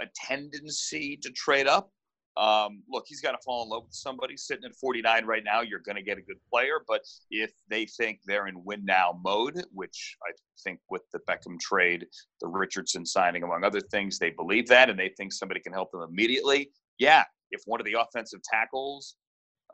a 0.00 0.04
tendency 0.14 1.18
to 1.20 1.30
trade 1.32 1.66
up. 1.66 1.90
Um, 2.36 2.82
look, 2.88 3.04
he's 3.06 3.20
got 3.20 3.32
to 3.32 3.38
fall 3.44 3.62
in 3.64 3.68
love 3.68 3.84
with 3.84 3.94
somebody. 3.94 4.36
Sitting 4.36 4.64
at 4.64 4.74
49 4.74 5.26
right 5.26 5.44
now, 5.44 5.60
you're 5.60 5.80
going 5.80 5.96
to 5.96 6.02
get 6.02 6.18
a 6.18 6.22
good 6.22 6.38
player. 6.50 6.80
But 6.86 7.02
if 7.30 7.52
they 7.68 7.84
think 7.84 8.20
they're 8.24 8.46
in 8.46 8.64
win 8.64 8.84
now 8.84 9.18
mode, 9.22 9.62
which 9.72 10.16
I 10.26 10.32
think 10.64 10.80
with 10.90 11.02
the 11.12 11.20
Beckham 11.28 11.58
trade, 11.60 12.06
the 12.40 12.48
Richardson 12.48 13.04
signing, 13.04 13.42
among 13.42 13.64
other 13.64 13.80
things, 13.80 14.18
they 14.18 14.30
believe 14.30 14.66
that 14.68 14.88
and 14.88 14.98
they 14.98 15.10
think 15.16 15.32
somebody 15.32 15.60
can 15.60 15.72
help 15.72 15.90
them 15.92 16.02
immediately. 16.02 16.70
Yeah, 16.98 17.24
if 17.50 17.62
one 17.66 17.80
of 17.80 17.86
the 17.86 17.96
offensive 18.00 18.40
tackles, 18.42 19.16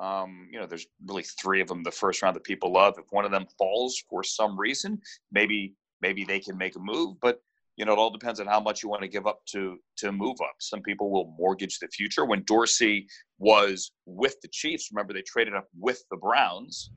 um, 0.01 0.49
you 0.51 0.59
know, 0.59 0.67
there's 0.67 0.87
really 1.07 1.25
three 1.41 1.61
of 1.61 1.69
them 1.69 1.83
the 1.83 1.91
first 1.91 2.23
round 2.23 2.37
that 2.37 2.45
people 2.45 2.73
love. 2.73 2.95
If 2.99 3.07
one 3.11 3.25
of 3.25 3.31
them 3.31 3.47
falls 3.57 4.03
for 4.09 4.23
some 4.23 4.59
reason, 4.59 5.01
maybe 5.33 5.75
maybe 6.01 6.25
they 6.25 6.41
can 6.41 6.57
make 6.57 6.77
a 6.77 6.81
move. 6.81 7.17
But 7.21 7.41
you 7.79 7.85
know, 7.85 7.93
it 7.93 7.99
all 7.99 8.11
depends 8.11 8.41
on 8.41 8.47
how 8.47 8.59
much 8.59 8.83
you 8.83 8.89
want 8.89 9.03
to 9.03 9.09
give 9.09 9.27
up 9.27 9.39
to 9.53 9.79
to 9.99 10.11
move 10.11 10.37
up. 10.43 10.57
Some 10.59 10.83
people 10.83 11.11
will 11.11 11.33
mortgage 11.39 11.79
the 11.79 11.87
future. 11.89 12.25
When 12.25 12.43
Dorsey 12.45 13.07
was 13.39 13.93
with 14.05 14.35
the 14.43 14.49
Chiefs, 14.49 14.91
remember 14.93 15.13
they 15.15 15.23
traded 15.23 15.55
up 15.55 15.69
with 15.79 16.03
the 16.11 16.17
Browns 16.17 16.91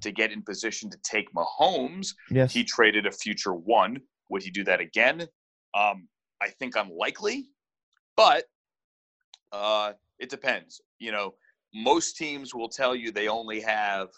to 0.00 0.10
get 0.10 0.32
in 0.32 0.42
position 0.42 0.90
to 0.90 0.98
take 1.04 1.28
Mahomes. 1.34 2.08
Yes. 2.30 2.52
He 2.52 2.64
traded 2.64 3.06
a 3.06 3.12
future 3.12 3.52
one. 3.52 4.00
Would 4.30 4.42
he 4.42 4.50
do 4.50 4.64
that 4.64 4.80
again? 4.80 5.20
Um, 5.74 6.08
I 6.40 6.48
think 6.58 6.76
unlikely, 6.76 7.50
but 8.16 8.44
uh, 9.52 9.92
it 10.18 10.30
depends. 10.30 10.80
You 10.98 11.12
know, 11.12 11.34
most 11.74 12.16
teams 12.16 12.54
will 12.54 12.70
tell 12.70 12.96
you 12.96 13.12
they 13.12 13.28
only 13.28 13.60
have 13.60 14.08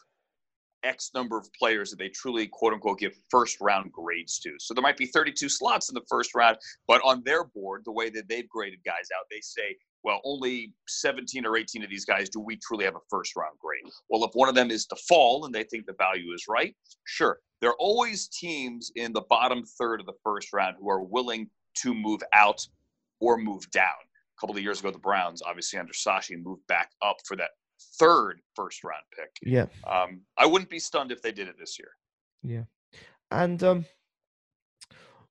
X 0.84 1.10
number 1.14 1.38
of 1.38 1.48
players 1.58 1.90
that 1.90 1.98
they 1.98 2.08
truly, 2.08 2.46
quote 2.46 2.72
unquote, 2.72 2.98
give 2.98 3.14
first 3.30 3.60
round 3.60 3.90
grades 3.92 4.38
to. 4.40 4.54
So 4.58 4.74
there 4.74 4.82
might 4.82 4.96
be 4.96 5.06
32 5.06 5.48
slots 5.48 5.88
in 5.88 5.94
the 5.94 6.04
first 6.08 6.34
round, 6.34 6.58
but 6.86 7.00
on 7.04 7.22
their 7.24 7.44
board, 7.44 7.82
the 7.84 7.92
way 7.92 8.10
that 8.10 8.28
they've 8.28 8.48
graded 8.48 8.80
guys 8.84 9.08
out, 9.16 9.26
they 9.30 9.40
say, 9.40 9.76
well, 10.04 10.20
only 10.24 10.72
17 10.86 11.46
or 11.46 11.56
18 11.56 11.82
of 11.82 11.90
these 11.90 12.04
guys 12.04 12.28
do 12.28 12.38
we 12.38 12.56
truly 12.56 12.84
have 12.84 12.94
a 12.94 13.00
first 13.08 13.34
round 13.36 13.58
grade. 13.58 13.90
Well, 14.10 14.22
if 14.24 14.30
one 14.34 14.48
of 14.48 14.54
them 14.54 14.70
is 14.70 14.86
to 14.86 14.96
fall 15.08 15.46
and 15.46 15.54
they 15.54 15.64
think 15.64 15.86
the 15.86 15.94
value 15.98 16.32
is 16.34 16.44
right, 16.48 16.76
sure. 17.04 17.38
There 17.60 17.70
are 17.70 17.76
always 17.78 18.28
teams 18.28 18.92
in 18.96 19.14
the 19.14 19.22
bottom 19.22 19.64
third 19.78 20.00
of 20.00 20.06
the 20.06 20.12
first 20.22 20.52
round 20.52 20.76
who 20.78 20.90
are 20.90 21.02
willing 21.02 21.48
to 21.82 21.94
move 21.94 22.20
out 22.34 22.60
or 23.20 23.38
move 23.38 23.70
down. 23.70 23.86
A 23.86 24.40
couple 24.40 24.56
of 24.56 24.62
years 24.62 24.80
ago, 24.80 24.90
the 24.90 24.98
Browns, 24.98 25.40
obviously 25.40 25.78
under 25.78 25.94
Sashi, 25.94 26.36
moved 26.42 26.66
back 26.66 26.90
up 27.00 27.16
for 27.26 27.36
that 27.36 27.50
third 27.98 28.40
first 28.54 28.84
round 28.84 29.02
pick. 29.16 29.30
Yeah. 29.42 29.66
Um, 29.86 30.22
I 30.36 30.46
wouldn't 30.46 30.70
be 30.70 30.78
stunned 30.78 31.12
if 31.12 31.22
they 31.22 31.32
did 31.32 31.48
it 31.48 31.56
this 31.58 31.78
year. 31.78 31.90
Yeah. 32.42 32.64
And 33.30 33.62
um, 33.62 33.84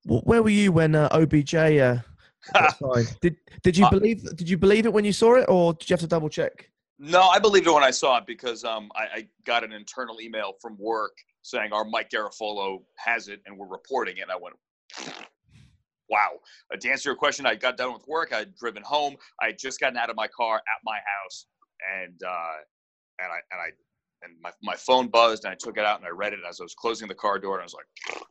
where 0.05 0.43
were 0.43 0.49
you 0.49 0.71
when 0.71 0.95
uh, 0.95 1.09
OBJ 1.11 1.55
uh? 1.55 1.97
Did 3.21 3.37
Did 3.63 3.77
you 3.77 3.85
Uh, 3.85 3.89
believe 3.89 4.23
Did 4.35 4.49
you 4.49 4.57
believe 4.57 4.85
it 4.85 4.91
when 4.91 5.05
you 5.05 5.13
saw 5.13 5.35
it, 5.35 5.45
or 5.47 5.73
did 5.73 5.89
you 5.89 5.93
have 5.93 6.01
to 6.01 6.07
double 6.07 6.29
check? 6.29 6.69
No, 6.99 7.21
I 7.21 7.39
believed 7.39 7.67
it 7.67 7.73
when 7.73 7.83
I 7.83 7.91
saw 7.91 8.17
it 8.17 8.25
because 8.27 8.63
um, 8.63 8.91
I, 8.95 9.01
I 9.01 9.27
got 9.45 9.63
an 9.63 9.71
internal 9.71 10.21
email 10.21 10.53
from 10.61 10.77
work 10.77 11.17
saying 11.41 11.73
our 11.73 11.83
Mike 11.83 12.09
Garafolo 12.09 12.83
has 12.97 13.27
it 13.27 13.41
and 13.45 13.57
we're 13.57 13.67
reporting 13.67 14.17
it. 14.17 14.21
And 14.21 14.31
I 14.31 14.35
went, 14.35 14.55
wow. 16.09 16.39
Uh, 16.71 16.77
to 16.77 16.89
answer 16.89 17.09
your 17.09 17.15
question, 17.15 17.45
I 17.45 17.55
got 17.55 17.77
done 17.77 17.93
with 17.93 18.07
work. 18.07 18.31
I'd 18.31 18.55
driven 18.55 18.83
home. 18.83 19.15
I 19.41 19.47
had 19.47 19.57
just 19.57 19.79
gotten 19.79 19.97
out 19.97 20.09
of 20.09 20.15
my 20.15 20.27
car 20.27 20.57
at 20.57 20.81
my 20.85 20.97
house, 21.23 21.47
and 22.01 22.21
uh, 22.23 22.57
and 23.19 23.31
I 23.31 23.39
and 23.51 23.61
I 23.61 23.69
and 24.23 24.33
my, 24.41 24.51
my 24.61 24.75
phone 24.75 25.07
buzzed, 25.07 25.45
and 25.45 25.51
I 25.51 25.55
took 25.55 25.77
it 25.77 25.85
out 25.85 25.99
and 25.99 26.07
I 26.07 26.11
read 26.11 26.33
it 26.33 26.39
as 26.47 26.59
I 26.59 26.63
was 26.63 26.73
closing 26.75 27.07
the 27.07 27.15
car 27.15 27.39
door, 27.39 27.55
and 27.55 27.61
I 27.61 27.65
was 27.65 27.73
like, 27.73 28.25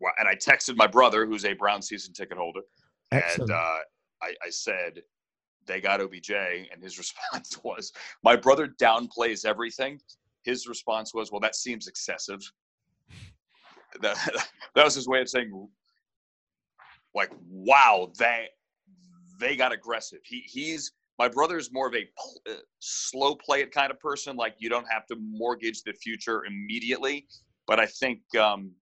wow. 0.00 0.10
And 0.18 0.28
I 0.28 0.34
texted 0.34 0.76
my 0.76 0.86
brother, 0.86 1.26
who's 1.26 1.44
a 1.44 1.54
Brown 1.54 1.82
season 1.82 2.12
ticket 2.12 2.36
holder, 2.38 2.60
Excellent. 3.12 3.50
and 3.50 3.58
uh, 3.58 3.78
I, 4.22 4.34
I 4.44 4.50
said 4.50 5.02
they 5.66 5.80
got 5.80 6.00
OBJ, 6.00 6.30
and 6.30 6.82
his 6.82 6.98
response 6.98 7.58
was, 7.62 7.92
"My 8.22 8.36
brother 8.36 8.68
downplays 8.80 9.44
everything." 9.44 10.00
His 10.42 10.66
response 10.66 11.14
was, 11.14 11.30
"Well, 11.30 11.40
that 11.40 11.56
seems 11.56 11.86
excessive." 11.86 12.40
That, 14.00 14.16
that 14.74 14.84
was 14.84 14.94
his 14.94 15.08
way 15.08 15.20
of 15.20 15.28
saying, 15.28 15.68
like, 17.14 17.30
"Wow, 17.48 18.12
they 18.18 18.48
they 19.38 19.56
got 19.56 19.72
aggressive." 19.72 20.20
He 20.24 20.40
he's 20.46 20.92
my 21.20 21.28
brother 21.28 21.58
is 21.58 21.70
more 21.70 21.86
of 21.86 21.94
a 21.94 22.08
pl- 22.16 22.42
uh, 22.48 22.60
slow 22.78 23.34
play 23.34 23.60
it 23.60 23.72
kind 23.72 23.90
of 23.90 24.00
person. 24.00 24.36
Like 24.36 24.54
you 24.58 24.70
don't 24.70 24.86
have 24.90 25.06
to 25.08 25.16
mortgage 25.20 25.82
the 25.82 25.92
future 25.92 26.46
immediately. 26.46 27.26
But 27.66 27.78
I 27.78 27.84
think 27.84 28.20
um, 28.36 28.72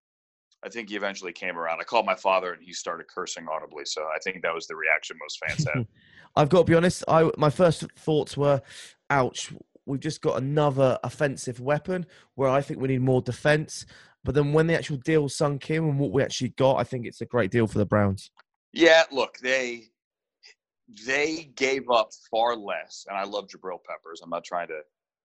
I 0.64 0.68
think 0.68 0.88
he 0.88 0.94
eventually 0.94 1.32
came 1.32 1.58
around. 1.58 1.80
I 1.80 1.82
called 1.82 2.06
my 2.06 2.14
father, 2.14 2.52
and 2.52 2.62
he 2.62 2.72
started 2.72 3.06
cursing 3.12 3.46
audibly. 3.52 3.84
So 3.86 4.02
I 4.02 4.20
think 4.22 4.42
that 4.42 4.54
was 4.54 4.68
the 4.68 4.76
reaction 4.76 5.16
most 5.20 5.40
fans 5.44 5.66
had. 5.74 5.84
I've 6.36 6.48
got 6.48 6.58
to 6.58 6.64
be 6.64 6.76
honest. 6.76 7.02
I 7.08 7.28
my 7.36 7.50
first 7.50 7.84
thoughts 7.96 8.36
were, 8.36 8.62
"Ouch, 9.10 9.52
we've 9.84 9.98
just 9.98 10.22
got 10.22 10.40
another 10.40 10.96
offensive 11.02 11.58
weapon 11.58 12.06
where 12.36 12.50
I 12.50 12.60
think 12.60 12.78
we 12.78 12.86
need 12.86 13.02
more 13.02 13.20
defense." 13.20 13.84
But 14.22 14.36
then 14.36 14.52
when 14.52 14.68
the 14.68 14.76
actual 14.76 14.98
deal 14.98 15.28
sunk 15.28 15.70
in 15.70 15.82
and 15.82 15.98
what 15.98 16.12
we 16.12 16.22
actually 16.22 16.50
got, 16.50 16.76
I 16.76 16.84
think 16.84 17.04
it's 17.04 17.20
a 17.20 17.26
great 17.26 17.50
deal 17.50 17.66
for 17.66 17.78
the 17.78 17.86
Browns. 17.86 18.30
Yeah, 18.72 19.04
look, 19.10 19.38
they 19.38 19.88
they 21.06 21.50
gave 21.56 21.90
up 21.90 22.10
far 22.30 22.56
less, 22.56 23.04
and 23.08 23.16
I 23.16 23.24
love 23.24 23.48
Jabril 23.48 23.78
Peppers. 23.84 24.20
I'm 24.22 24.30
not 24.30 24.44
trying 24.44 24.68
to 24.68 24.80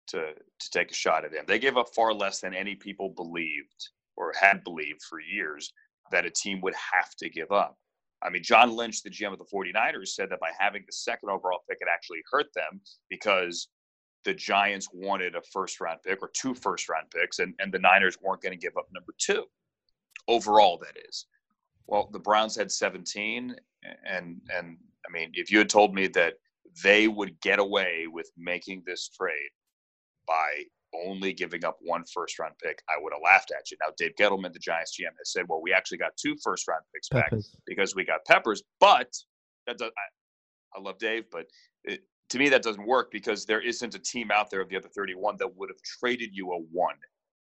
to 0.08 0.32
to 0.34 0.70
take 0.70 0.90
a 0.90 0.94
shot 0.94 1.24
at 1.24 1.32
him. 1.32 1.44
They 1.46 1.58
gave 1.58 1.76
up 1.76 1.94
far 1.94 2.12
less 2.12 2.40
than 2.40 2.54
any 2.54 2.74
people 2.74 3.10
believed 3.10 3.90
or 4.16 4.32
had 4.38 4.64
believed 4.64 5.02
for 5.02 5.20
years 5.20 5.72
that 6.10 6.26
a 6.26 6.30
team 6.30 6.60
would 6.60 6.74
have 6.74 7.14
to 7.16 7.30
give 7.30 7.52
up. 7.52 7.76
I 8.22 8.30
mean, 8.30 8.42
John 8.42 8.76
Lynch, 8.76 9.02
the 9.02 9.10
GM 9.10 9.32
of 9.32 9.38
the 9.38 9.44
49ers, 9.52 10.08
said 10.08 10.30
that 10.30 10.40
by 10.40 10.50
having 10.58 10.82
the 10.86 10.92
second 10.92 11.30
overall 11.30 11.60
pick, 11.68 11.78
it 11.80 11.88
actually 11.92 12.22
hurt 12.30 12.46
them 12.54 12.80
because 13.08 13.68
the 14.24 14.34
Giants 14.34 14.88
wanted 14.92 15.34
a 15.34 15.42
first 15.52 15.80
round 15.80 16.00
pick 16.04 16.18
or 16.22 16.30
two 16.32 16.54
first 16.54 16.88
round 16.88 17.06
picks, 17.10 17.38
and, 17.38 17.54
and 17.58 17.72
the 17.72 17.78
Niners 17.78 18.18
weren't 18.20 18.42
going 18.42 18.52
to 18.52 18.58
give 18.58 18.76
up 18.76 18.86
number 18.92 19.14
two 19.18 19.44
overall, 20.28 20.78
that 20.78 20.96
is. 21.08 21.26
Well, 21.86 22.08
the 22.12 22.18
Browns 22.18 22.56
had 22.56 22.70
17, 22.70 23.56
and 24.04 24.40
and 24.54 24.76
I 25.06 25.12
mean, 25.12 25.30
if 25.34 25.50
you 25.50 25.58
had 25.58 25.68
told 25.68 25.94
me 25.94 26.06
that 26.08 26.34
they 26.82 27.08
would 27.08 27.40
get 27.40 27.58
away 27.58 28.06
with 28.10 28.30
making 28.36 28.82
this 28.86 29.08
trade 29.08 29.50
by 30.26 30.64
only 30.94 31.32
giving 31.32 31.64
up 31.64 31.78
one 31.80 32.04
first 32.12 32.38
round 32.38 32.54
pick, 32.62 32.82
I 32.88 32.94
would 33.00 33.12
have 33.12 33.22
laughed 33.24 33.52
at 33.56 33.70
you. 33.70 33.76
Now, 33.80 33.92
Dave 33.96 34.14
Gettleman, 34.18 34.52
the 34.52 34.58
Giants 34.58 34.96
GM, 34.98 35.16
has 35.18 35.32
said, 35.32 35.46
well, 35.48 35.62
we 35.62 35.72
actually 35.72 35.98
got 35.98 36.16
two 36.16 36.36
first 36.42 36.68
round 36.68 36.82
picks 36.94 37.08
Peppers. 37.08 37.48
back 37.48 37.60
because 37.66 37.94
we 37.94 38.04
got 38.04 38.24
Peppers, 38.26 38.62
but 38.80 39.12
that 39.66 39.78
does, 39.78 39.90
I, 39.96 40.78
I 40.78 40.82
love 40.82 40.98
Dave, 40.98 41.24
but 41.30 41.46
it, 41.84 42.02
to 42.30 42.38
me, 42.38 42.48
that 42.48 42.62
doesn't 42.62 42.86
work 42.86 43.10
because 43.10 43.44
there 43.44 43.60
isn't 43.60 43.94
a 43.94 43.98
team 43.98 44.30
out 44.30 44.50
there 44.50 44.60
of 44.60 44.68
the 44.68 44.76
other 44.76 44.88
31 44.88 45.36
that 45.38 45.56
would 45.56 45.68
have 45.68 45.80
traded 46.00 46.30
you 46.32 46.52
a 46.52 46.58
one 46.58 46.96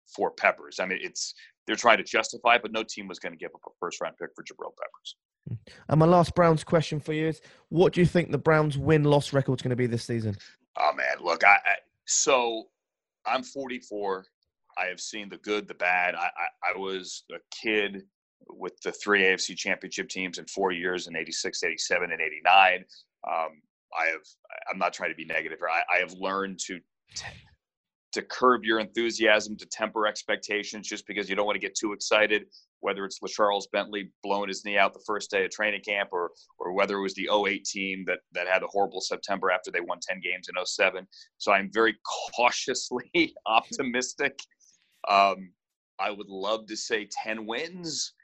for 0.07 0.33
Peppers. 0.33 0.81
I 0.81 0.87
mean, 0.87 0.99
it's 1.01 1.35
they're 1.67 1.77
trying 1.77 1.99
to 1.99 2.05
justify 2.05 2.57
it, 2.57 2.63
but 2.63 2.73
no 2.73 2.83
team 2.83 3.07
was 3.07 3.19
going 3.19 3.33
to 3.33 3.39
give 3.39 3.51
up 3.55 3.61
a 3.67 3.71
first 3.79 4.01
round 4.01 4.17
pick 4.19 4.31
for 4.35 4.43
Jabril 4.43 4.73
Peppers. 4.77 5.17
And 5.89 5.99
my 5.99 6.07
last 6.07 6.35
Browns 6.35 6.65
question 6.65 7.01
for 7.01 7.13
you 7.13 7.29
is: 7.29 7.41
What 7.69 7.93
do 7.93 8.01
you 8.01 8.07
think 8.07 8.31
the 8.31 8.39
Browns' 8.39 8.79
win-loss 8.79 9.33
record 9.33 9.59
is 9.59 9.63
going 9.63 9.71
to 9.71 9.77
be 9.77 9.87
this 9.87 10.05
season? 10.05 10.37
Oh 10.77 10.93
man, 10.95 11.17
look, 11.23 11.45
I, 11.45 11.55
I 11.55 11.77
so 12.07 12.65
I'm 13.27 13.43
44. 13.43 14.25
I 14.79 14.87
have 14.87 15.01
seen 15.01 15.29
the 15.29 15.37
good, 15.39 15.69
the 15.69 15.75
bad. 15.75 16.15
I, 16.15 16.27
I, 16.27 16.73
I 16.75 16.79
was 16.79 17.25
a 17.33 17.39
kid 17.51 18.03
with 18.49 18.81
the 18.83 18.93
three 18.93 19.23
AFC 19.23 19.57
championship 19.57 20.09
teams 20.09 20.39
in 20.39 20.47
four 20.47 20.73
years 20.73 21.07
in 21.07 21.17
86, 21.17 21.63
87, 21.63 22.13
and 22.13 22.21
89. 22.21 22.85
Um, 23.29 23.49
I 23.99 24.07
have, 24.07 24.21
I'm 24.71 24.79
not 24.79 24.93
trying 24.93 25.11
to 25.11 25.17
be 25.17 25.25
negative 25.25 25.59
here. 25.59 25.69
I, 25.69 25.97
I 25.97 25.99
have 25.99 26.13
learned 26.13 26.59
to, 26.67 26.81
to 28.13 28.23
curb 28.23 28.65
your 28.65 28.81
enthusiasm, 28.81 29.57
to 29.57 29.67
temper 29.67 30.07
expectations 30.07 30.89
just 30.89 31.07
because 31.07 31.29
you 31.29 31.37
don't 31.37 31.47
want 31.47 31.57
to 31.57 31.61
get 31.61 31.75
too 31.75 31.93
excited, 31.93 32.47
whether 32.81 33.05
it's 33.05 33.21
LeCharles 33.21 33.65
Bentley 33.73 34.11
blowing 34.23 34.49
his 34.49 34.65
knee 34.65 34.79
out 34.79 34.93
the 34.93 35.05
first 35.07 35.31
day 35.31 35.45
of 35.45 35.51
training 35.51 35.83
camp 35.87 36.11
or, 36.13 36.31
or 36.59 36.73
whether 36.73 36.99
it 36.99 37.03
was 37.03 37.15
the 37.15 37.29
08 37.33 37.65
team 37.65 38.05
that, 38.07 38.19
that 38.33 38.49
had 38.49 38.63
a 38.63 38.67
horrible 38.67 39.01
September 39.01 39.51
after 39.51 39.71
they 39.71 39.81
won 39.81 39.99
10 40.01 40.21
games 40.21 40.49
in 40.49 40.65
07. 40.65 41.07
So 41.39 41.53
I'm 41.53 41.71
very 41.73 41.97
cautiously 42.37 43.11
optimistic. 43.47 44.39
Um, 45.09 45.53
I 46.01 46.11
would 46.11 46.29
love 46.29 46.67
to 46.67 46.77
say 46.77 47.09
10 47.25 47.47
wins. 47.47 48.15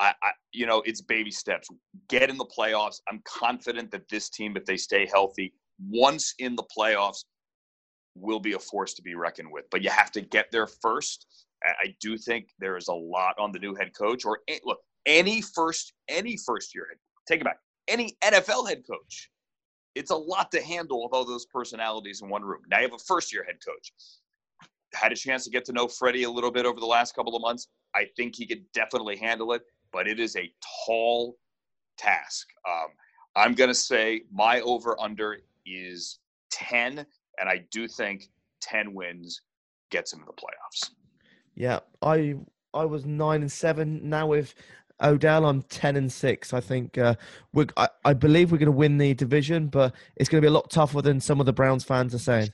I, 0.00 0.14
I, 0.22 0.30
you 0.52 0.66
know, 0.66 0.82
it's 0.84 1.02
baby 1.02 1.30
steps. 1.30 1.68
Get 2.08 2.28
in 2.30 2.36
the 2.36 2.46
playoffs. 2.46 3.00
I'm 3.08 3.22
confident 3.26 3.90
that 3.92 4.08
this 4.08 4.28
team, 4.30 4.56
if 4.56 4.64
they 4.64 4.76
stay 4.76 5.06
healthy, 5.06 5.52
once 5.88 6.34
in 6.38 6.56
the 6.56 6.64
playoffs, 6.76 7.24
will 8.20 8.40
be 8.40 8.52
a 8.52 8.58
force 8.58 8.94
to 8.94 9.02
be 9.02 9.14
reckoned 9.14 9.50
with. 9.50 9.64
But 9.70 9.82
you 9.82 9.90
have 9.90 10.10
to 10.12 10.20
get 10.20 10.50
there 10.50 10.66
first. 10.66 11.26
I 11.64 11.94
do 12.00 12.16
think 12.16 12.48
there 12.58 12.76
is 12.76 12.88
a 12.88 12.94
lot 12.94 13.34
on 13.38 13.52
the 13.52 13.58
new 13.58 13.74
head 13.74 13.92
coach, 13.96 14.24
or 14.24 14.40
look, 14.64 14.78
any 15.06 15.42
first 15.42 15.92
any 16.08 16.36
first 16.36 16.74
year 16.74 16.86
head. 16.88 16.98
Take 17.26 17.40
it 17.40 17.44
back. 17.44 17.58
Any 17.88 18.16
NFL 18.22 18.68
head 18.68 18.82
coach. 18.88 19.30
It's 19.94 20.10
a 20.10 20.16
lot 20.16 20.50
to 20.52 20.62
handle 20.62 21.02
with 21.02 21.12
all 21.12 21.24
those 21.24 21.46
personalities 21.46 22.22
in 22.22 22.28
one 22.28 22.42
room. 22.42 22.60
Now 22.70 22.78
you 22.78 22.84
have 22.84 22.94
a 22.94 22.98
first 22.98 23.32
year 23.32 23.44
head 23.44 23.56
coach. 23.66 23.92
Had 24.94 25.12
a 25.12 25.16
chance 25.16 25.44
to 25.44 25.50
get 25.50 25.64
to 25.66 25.72
know 25.72 25.86
Freddie 25.86 26.22
a 26.22 26.30
little 26.30 26.50
bit 26.50 26.64
over 26.64 26.80
the 26.80 26.86
last 26.86 27.14
couple 27.14 27.36
of 27.36 27.42
months. 27.42 27.68
I 27.94 28.06
think 28.16 28.36
he 28.36 28.46
could 28.46 28.64
definitely 28.72 29.16
handle 29.16 29.52
it, 29.52 29.62
but 29.92 30.08
it 30.08 30.18
is 30.18 30.36
a 30.36 30.50
tall 30.86 31.36
task. 31.98 32.46
Um, 32.68 32.88
I'm 33.36 33.54
going 33.54 33.68
to 33.68 33.74
say 33.74 34.22
my 34.32 34.60
over 34.62 35.00
under 35.00 35.38
is 35.66 36.18
10 36.50 37.06
and 37.40 37.48
I 37.48 37.64
do 37.70 37.88
think 37.88 38.28
ten 38.60 38.94
wins 38.94 39.42
gets 39.90 40.12
him 40.12 40.20
to 40.20 40.26
the 40.26 40.32
playoffs. 40.32 40.90
Yeah, 41.54 41.80
I 42.02 42.36
I 42.72 42.84
was 42.84 43.04
nine 43.06 43.42
and 43.42 43.50
seven. 43.50 44.08
Now 44.08 44.28
with 44.28 44.54
Odell, 45.02 45.46
I'm 45.46 45.62
ten 45.62 45.96
and 45.96 46.12
six. 46.12 46.52
I 46.52 46.60
think 46.60 46.98
uh, 46.98 47.14
we 47.52 47.66
I, 47.76 47.88
I 48.04 48.12
believe 48.12 48.52
we're 48.52 48.58
going 48.58 48.66
to 48.66 48.72
win 48.72 48.98
the 48.98 49.14
division, 49.14 49.68
but 49.68 49.94
it's 50.16 50.28
going 50.28 50.40
to 50.40 50.46
be 50.46 50.50
a 50.50 50.54
lot 50.54 50.70
tougher 50.70 51.02
than 51.02 51.20
some 51.20 51.40
of 51.40 51.46
the 51.46 51.52
Browns 51.52 51.84
fans 51.84 52.14
are 52.14 52.18
saying. 52.18 52.52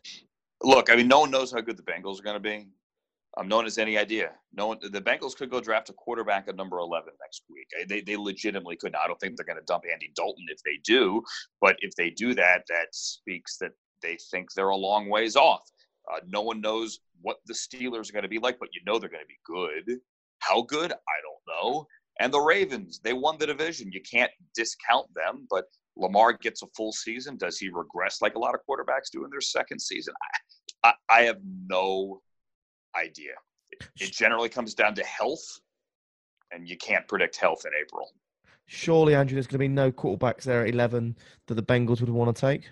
Look, 0.62 0.90
I 0.90 0.96
mean, 0.96 1.08
no 1.08 1.20
one 1.20 1.30
knows 1.30 1.52
how 1.52 1.60
good 1.60 1.76
the 1.76 1.82
Bengals 1.82 2.18
are 2.18 2.22
going 2.22 2.36
to 2.36 2.40
be. 2.40 2.68
Um, 3.38 3.48
no 3.48 3.56
one 3.56 3.66
has 3.66 3.76
any 3.76 3.98
idea. 3.98 4.32
No 4.54 4.68
one, 4.68 4.78
the 4.80 5.02
Bengals 5.02 5.36
could 5.36 5.50
go 5.50 5.60
draft 5.60 5.90
a 5.90 5.92
quarterback 5.92 6.48
at 6.48 6.56
number 6.56 6.78
11 6.78 7.12
next 7.20 7.42
week. 7.50 7.68
They, 7.86 8.00
they 8.00 8.16
legitimately 8.16 8.76
could. 8.76 8.94
I 8.94 9.06
don't 9.06 9.20
think 9.20 9.36
they're 9.36 9.44
going 9.44 9.58
to 9.58 9.64
dump 9.66 9.84
Andy 9.92 10.10
Dalton 10.16 10.46
if 10.48 10.62
they 10.64 10.80
do, 10.84 11.22
but 11.60 11.76
if 11.80 11.94
they 11.96 12.08
do 12.08 12.34
that, 12.34 12.62
that 12.68 12.86
speaks 12.92 13.58
that 13.58 13.72
they 14.02 14.18
think 14.30 14.52
they're 14.52 14.68
a 14.68 14.76
long 14.76 15.08
ways 15.08 15.36
off. 15.36 15.62
Uh, 16.12 16.20
no 16.28 16.42
one 16.42 16.60
knows 16.60 17.00
what 17.22 17.38
the 17.46 17.54
Steelers 17.54 18.08
are 18.08 18.12
going 18.12 18.22
to 18.22 18.28
be 18.28 18.38
like, 18.38 18.58
but 18.58 18.68
you 18.72 18.80
know 18.86 18.98
they're 18.98 19.08
going 19.08 19.22
to 19.22 19.26
be 19.26 19.38
good. 19.44 19.98
How 20.38 20.62
good? 20.62 20.92
I 20.92 21.18
don't 21.22 21.72
know. 21.72 21.86
And 22.20 22.32
the 22.32 22.40
Ravens, 22.40 23.00
they 23.02 23.12
won 23.12 23.36
the 23.38 23.46
division. 23.46 23.92
You 23.92 24.00
can't 24.00 24.30
discount 24.54 25.06
them, 25.14 25.46
but 25.50 25.64
Lamar 25.96 26.32
gets 26.32 26.62
a 26.62 26.66
full 26.76 26.92
season. 26.92 27.36
Does 27.36 27.58
he 27.58 27.68
regress 27.68 28.22
like 28.22 28.36
a 28.36 28.38
lot 28.38 28.54
of 28.54 28.60
quarterbacks 28.68 29.10
do 29.12 29.24
in 29.24 29.30
their 29.30 29.40
second 29.40 29.80
season? 29.80 30.14
I, 30.84 30.88
I, 30.88 30.94
I 31.10 31.22
have 31.22 31.38
no 31.68 32.20
idea. 32.96 33.32
It, 33.70 33.88
it 34.00 34.12
generally 34.12 34.48
comes 34.48 34.74
down 34.74 34.94
to 34.94 35.04
health, 35.04 35.44
and 36.52 36.68
you 36.68 36.76
can't 36.76 37.06
predict 37.08 37.36
health 37.36 37.64
in 37.66 37.72
April. 37.80 38.10
Surely, 38.66 39.14
Andrew, 39.14 39.34
there's 39.34 39.46
going 39.46 39.54
to 39.54 39.58
be 39.58 39.68
no 39.68 39.92
quarterbacks 39.92 40.42
there 40.42 40.62
at 40.62 40.74
11 40.74 41.16
that 41.46 41.54
the 41.54 41.62
Bengals 41.62 42.00
would 42.00 42.10
want 42.10 42.34
to 42.34 42.40
take. 42.40 42.68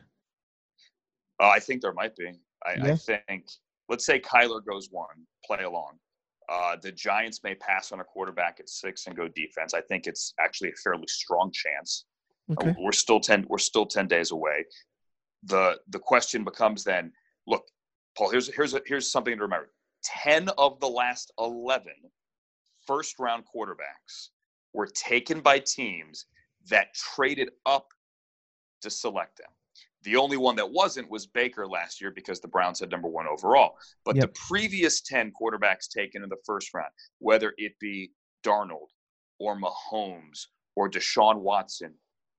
Uh, 1.41 1.49
I 1.49 1.59
think 1.61 1.83
there 1.83 1.93
might 1.93 2.17
be. 2.17 2.33
I, 2.65 2.75
Yeah. 2.75 2.93
I 2.93 2.97
think, 2.97 3.47
let's 3.89 4.07
say 4.07 4.21
Kyler 4.21 4.65
goes 4.65 4.89
one, 4.91 5.27
play 5.45 5.65
along. 5.65 5.99
Uh, 6.49 6.77
the 6.83 6.93
Giants 6.93 7.41
may 7.43 7.55
pass 7.55 7.93
on 7.93 8.01
a 8.01 8.05
quarterback 8.05 8.61
at 8.61 8.69
six 8.69 9.07
and 9.07 9.17
go 9.17 9.29
defense. 9.29 9.73
I 9.75 9.81
think 9.81 10.07
it's 10.07 10.35
actually 10.39 10.71
a 10.71 10.77
fairly 10.83 11.07
strong 11.07 11.51
chance. 11.53 12.05
Uh, 12.59 12.75
We're 12.79 12.93
still 12.93 13.21
ten. 13.21 13.47
We're 13.49 13.59
still 13.59 13.87
ten 13.87 14.07
days 14.07 14.31
away. 14.31 14.67
the 15.45 15.79
The 15.89 15.99
question 15.99 16.45
becomes 16.45 16.85
then: 16.85 17.13
Look, 17.47 17.65
Paul. 18.17 18.31
Here's 18.31 18.55
here's 18.55 18.75
a, 18.75 18.83
here's 18.87 19.11
something 19.11 19.35
to 19.35 19.43
remember. 19.43 19.71
Ten 20.05 20.51
of 20.59 20.79
the 20.81 20.87
last 20.89 21.33
11 21.39 21.93
first 22.87 23.19
round 23.19 23.45
quarterbacks 23.45 24.29
were 24.75 24.87
taken 24.87 25.41
by 25.41 25.59
teams 25.59 26.27
that 26.69 26.95
traded 26.95 27.51
up 27.65 27.87
to 28.83 28.91
select 28.91 29.39
them. 29.39 29.51
The 30.05 30.17
only 30.17 30.37
one 30.37 30.57
that 30.57 30.71
wasn't 30.71 31.11
was 31.11 31.27
Baker 31.27 31.67
last 31.67 32.01
year 32.01 32.11
because 32.11 32.41
the 32.41 32.49
Browns 32.49 32.81
had 32.81 32.91
number 32.91 33.09
one 33.09 33.27
overall. 33.27 33.79
But 34.05 34.17
Yep. 34.17 34.23
the 34.27 34.41
previous 34.49 35.01
10 35.01 35.33
quarterbacks 35.33 35.89
taken 35.89 36.23
in 36.23 36.29
the 36.29 36.41
first 36.45 36.73
round, 36.75 36.93
whether 37.19 37.55
it 37.57 37.79
be 37.81 38.13
Darnold 38.43 38.89
or 39.39 39.57
Mahomes 39.57 40.47
or 40.77 40.89
Deshaun 40.91 41.41
Watson 41.41 41.95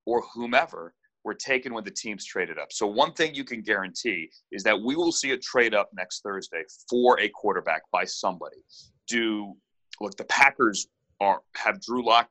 or 0.06 0.22
whomever, 0.34 0.94
were 1.24 1.34
taken 1.34 1.74
when 1.74 1.84
the 1.84 1.92
teams 1.92 2.24
traded 2.24 2.60
up. 2.60 2.72
So 2.72 2.86
one 2.86 3.12
thing 3.14 3.34
you 3.34 3.44
can 3.44 3.64
guarantee 3.64 4.30
is 4.52 4.62
that 4.64 4.80
we 4.80 4.96
will 4.96 5.12
see 5.12 5.32
a 5.32 5.38
trade 5.38 5.74
up 5.74 5.90
next 5.92 6.22
Thursday 6.22 6.64
for 6.88 7.20
a 7.20 7.28
quarterback 7.30 7.82
by 7.92 8.06
somebody. 8.06 8.64
Do 9.08 9.58
look 10.00 10.16
the 10.18 10.26
Packers 10.26 10.88
are 11.20 11.42
have 11.56 11.82
Drew 11.82 12.06
Lock 12.06 12.30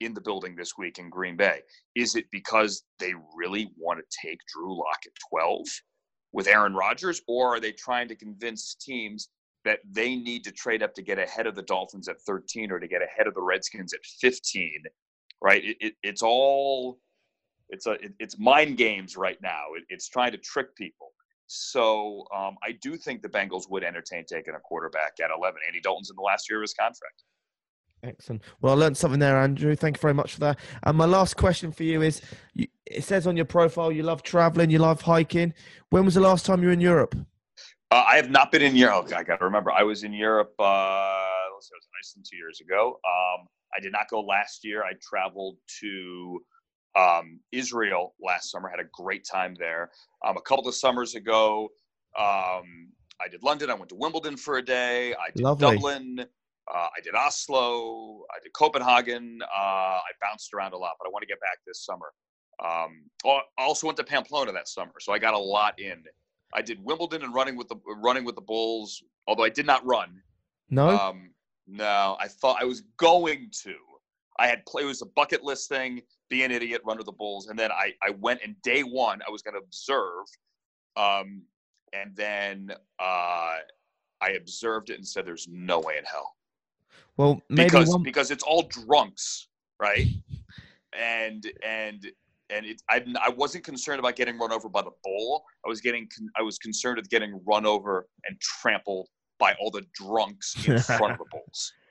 in 0.00 0.14
the 0.14 0.20
building 0.20 0.54
this 0.56 0.72
week 0.76 0.98
in 0.98 1.10
Green 1.10 1.36
Bay. 1.36 1.60
Is 1.94 2.14
it 2.14 2.26
because 2.30 2.84
they 2.98 3.14
really 3.34 3.70
want 3.76 3.98
to 4.00 4.18
take 4.26 4.38
Drew 4.52 4.76
Lock 4.76 4.98
at 5.06 5.12
12 5.30 5.64
with 6.32 6.48
Aaron 6.48 6.74
Rodgers, 6.74 7.22
or 7.26 7.56
are 7.56 7.60
they 7.60 7.72
trying 7.72 8.08
to 8.08 8.14
convince 8.14 8.74
teams 8.74 9.28
that 9.64 9.80
they 9.90 10.14
need 10.14 10.44
to 10.44 10.52
trade 10.52 10.82
up 10.82 10.94
to 10.94 11.02
get 11.02 11.18
ahead 11.18 11.46
of 11.46 11.54
the 11.54 11.62
Dolphins 11.62 12.08
at 12.08 12.20
13 12.26 12.70
or 12.70 12.78
to 12.78 12.86
get 12.86 13.02
ahead 13.02 13.26
of 13.26 13.34
the 13.34 13.42
Redskins 13.42 13.92
at 13.94 14.00
15? 14.20 14.82
Right? 15.42 15.64
It, 15.64 15.76
it, 15.80 15.94
it's 16.02 16.22
all 16.22 16.98
it's 17.68 17.86
a 17.86 17.92
it, 17.92 18.12
it's 18.18 18.38
mind 18.38 18.76
games 18.76 19.16
right 19.16 19.38
now. 19.42 19.64
It, 19.76 19.84
it's 19.88 20.08
trying 20.08 20.32
to 20.32 20.38
trick 20.38 20.74
people. 20.76 21.12
So 21.48 22.24
um, 22.36 22.56
I 22.64 22.72
do 22.82 22.96
think 22.96 23.22
the 23.22 23.28
Bengals 23.28 23.70
would 23.70 23.84
entertain 23.84 24.24
taking 24.24 24.54
a 24.54 24.60
quarterback 24.60 25.14
at 25.22 25.30
11. 25.36 25.60
Andy 25.66 25.80
Dalton's 25.80 26.10
in 26.10 26.16
the 26.16 26.22
last 26.22 26.50
year 26.50 26.58
of 26.58 26.62
his 26.62 26.74
contract. 26.74 27.22
Excellent. 28.06 28.42
Well, 28.60 28.72
I 28.72 28.76
learned 28.76 28.96
something 28.96 29.18
there, 29.18 29.36
Andrew. 29.36 29.74
Thank 29.74 29.96
you 29.96 30.00
very 30.00 30.14
much 30.14 30.34
for 30.34 30.40
that. 30.40 30.58
And 30.84 30.96
my 30.96 31.06
last 31.06 31.36
question 31.36 31.72
for 31.72 31.82
you 31.82 32.02
is: 32.02 32.22
you, 32.54 32.68
it 32.86 33.02
says 33.02 33.26
on 33.26 33.36
your 33.36 33.46
profile 33.46 33.90
you 33.90 34.04
love 34.04 34.22
traveling, 34.22 34.70
you 34.70 34.78
love 34.78 35.02
hiking. 35.02 35.52
When 35.90 36.04
was 36.04 36.14
the 36.14 36.20
last 36.20 36.46
time 36.46 36.60
you 36.62 36.68
were 36.68 36.72
in 36.72 36.80
Europe? 36.80 37.16
Uh, 37.90 38.04
I 38.06 38.16
have 38.16 38.30
not 38.30 38.52
been 38.52 38.62
in 38.62 38.76
Europe. 38.76 39.12
I 39.12 39.22
got 39.22 39.38
to 39.38 39.44
remember. 39.44 39.72
I 39.72 39.82
was 39.82 40.04
in 40.04 40.12
Europe. 40.12 40.54
Uh, 40.58 41.24
let's 41.54 41.68
see, 41.68 41.74
I 41.74 41.78
was 41.78 41.86
in 41.86 41.98
Iceland 42.00 42.26
two 42.30 42.36
years 42.36 42.60
ago. 42.60 43.00
Um, 43.04 43.46
I 43.76 43.80
did 43.80 43.92
not 43.92 44.08
go 44.08 44.20
last 44.20 44.64
year. 44.64 44.82
I 44.84 44.92
traveled 45.02 45.56
to 45.80 46.40
um, 46.96 47.40
Israel 47.52 48.14
last 48.20 48.50
summer. 48.50 48.68
Had 48.68 48.80
a 48.80 48.88
great 48.92 49.26
time 49.30 49.54
there. 49.58 49.90
Um, 50.24 50.36
a 50.36 50.40
couple 50.40 50.68
of 50.68 50.74
summers 50.74 51.14
ago, 51.14 51.68
um, 52.18 52.92
I 53.20 53.28
did 53.30 53.42
London. 53.42 53.70
I 53.70 53.74
went 53.74 53.88
to 53.90 53.96
Wimbledon 53.96 54.36
for 54.36 54.58
a 54.58 54.62
day. 54.62 55.12
I 55.14 55.30
did 55.34 55.42
Lovely. 55.42 55.76
Dublin. 55.76 56.26
Uh, 56.72 56.88
I 56.96 57.00
did 57.02 57.14
Oslo. 57.14 58.24
I 58.34 58.40
did 58.42 58.52
Copenhagen. 58.52 59.38
Uh, 59.42 60.00
I 60.00 60.10
bounced 60.20 60.52
around 60.52 60.72
a 60.72 60.78
lot, 60.78 60.92
but 60.98 61.06
I 61.06 61.10
want 61.10 61.22
to 61.22 61.26
get 61.26 61.40
back 61.40 61.58
this 61.66 61.84
summer. 61.84 62.12
Um, 62.62 63.02
I 63.24 63.40
also 63.58 63.86
went 63.86 63.96
to 63.98 64.04
Pamplona 64.04 64.52
that 64.52 64.68
summer, 64.68 64.92
so 65.00 65.12
I 65.12 65.18
got 65.18 65.34
a 65.34 65.38
lot 65.38 65.78
in. 65.78 66.02
I 66.54 66.62
did 66.62 66.82
Wimbledon 66.82 67.22
and 67.22 67.34
running 67.34 67.56
with 67.56 67.68
the 67.68 67.76
running 68.02 68.24
with 68.24 68.34
the 68.34 68.40
Bulls, 68.40 69.02
although 69.26 69.44
I 69.44 69.50
did 69.50 69.66
not 69.66 69.84
run. 69.84 70.20
No. 70.70 70.88
Um, 70.88 71.30
no, 71.66 72.16
I 72.20 72.28
thought 72.28 72.56
I 72.60 72.64
was 72.64 72.82
going 72.96 73.50
to. 73.62 73.74
I 74.38 74.46
had 74.46 74.64
play. 74.66 74.82
It 74.82 74.86
was 74.86 75.02
a 75.02 75.06
bucket 75.06 75.42
list 75.42 75.68
thing. 75.68 76.02
Be 76.30 76.44
an 76.44 76.50
idiot, 76.50 76.82
run 76.84 76.96
with 76.96 77.06
the 77.06 77.12
Bulls, 77.12 77.48
and 77.48 77.58
then 77.58 77.70
I 77.72 77.92
I 78.02 78.10
went 78.10 78.40
and 78.44 78.60
day 78.62 78.82
one 78.82 79.20
I 79.26 79.30
was 79.30 79.42
going 79.42 79.54
to 79.54 79.60
observe, 79.60 80.24
um, 80.96 81.42
and 81.92 82.14
then 82.14 82.70
uh, 82.98 83.56
I 84.20 84.30
observed 84.36 84.90
it 84.90 84.96
and 84.96 85.06
said, 85.06 85.26
"There's 85.26 85.48
no 85.50 85.80
way 85.80 85.98
in 85.98 86.04
hell." 86.04 86.35
Well, 87.16 87.40
maybe 87.48 87.64
because 87.64 87.88
one. 87.88 88.02
because 88.02 88.30
it's 88.30 88.42
all 88.42 88.62
drunks, 88.62 89.48
right? 89.80 90.06
And 90.98 91.44
and 91.64 92.06
and 92.50 92.66
it, 92.66 92.82
I 92.90 93.04
I 93.20 93.30
wasn't 93.30 93.64
concerned 93.64 93.98
about 93.98 94.16
getting 94.16 94.38
run 94.38 94.52
over 94.52 94.68
by 94.68 94.82
the 94.82 94.90
bull. 95.02 95.44
I 95.64 95.68
was 95.68 95.80
getting 95.80 96.08
I 96.38 96.42
was 96.42 96.58
concerned 96.58 96.96
with 96.96 97.08
getting 97.08 97.40
run 97.46 97.66
over 97.66 98.06
and 98.26 98.38
trampled 98.40 99.08
by 99.38 99.54
all 99.60 99.70
the 99.70 99.84
drunks 99.94 100.54
in 100.66 100.78
front 100.78 101.12
of 101.12 101.18
the 101.18 101.26
bulls. 101.30 101.72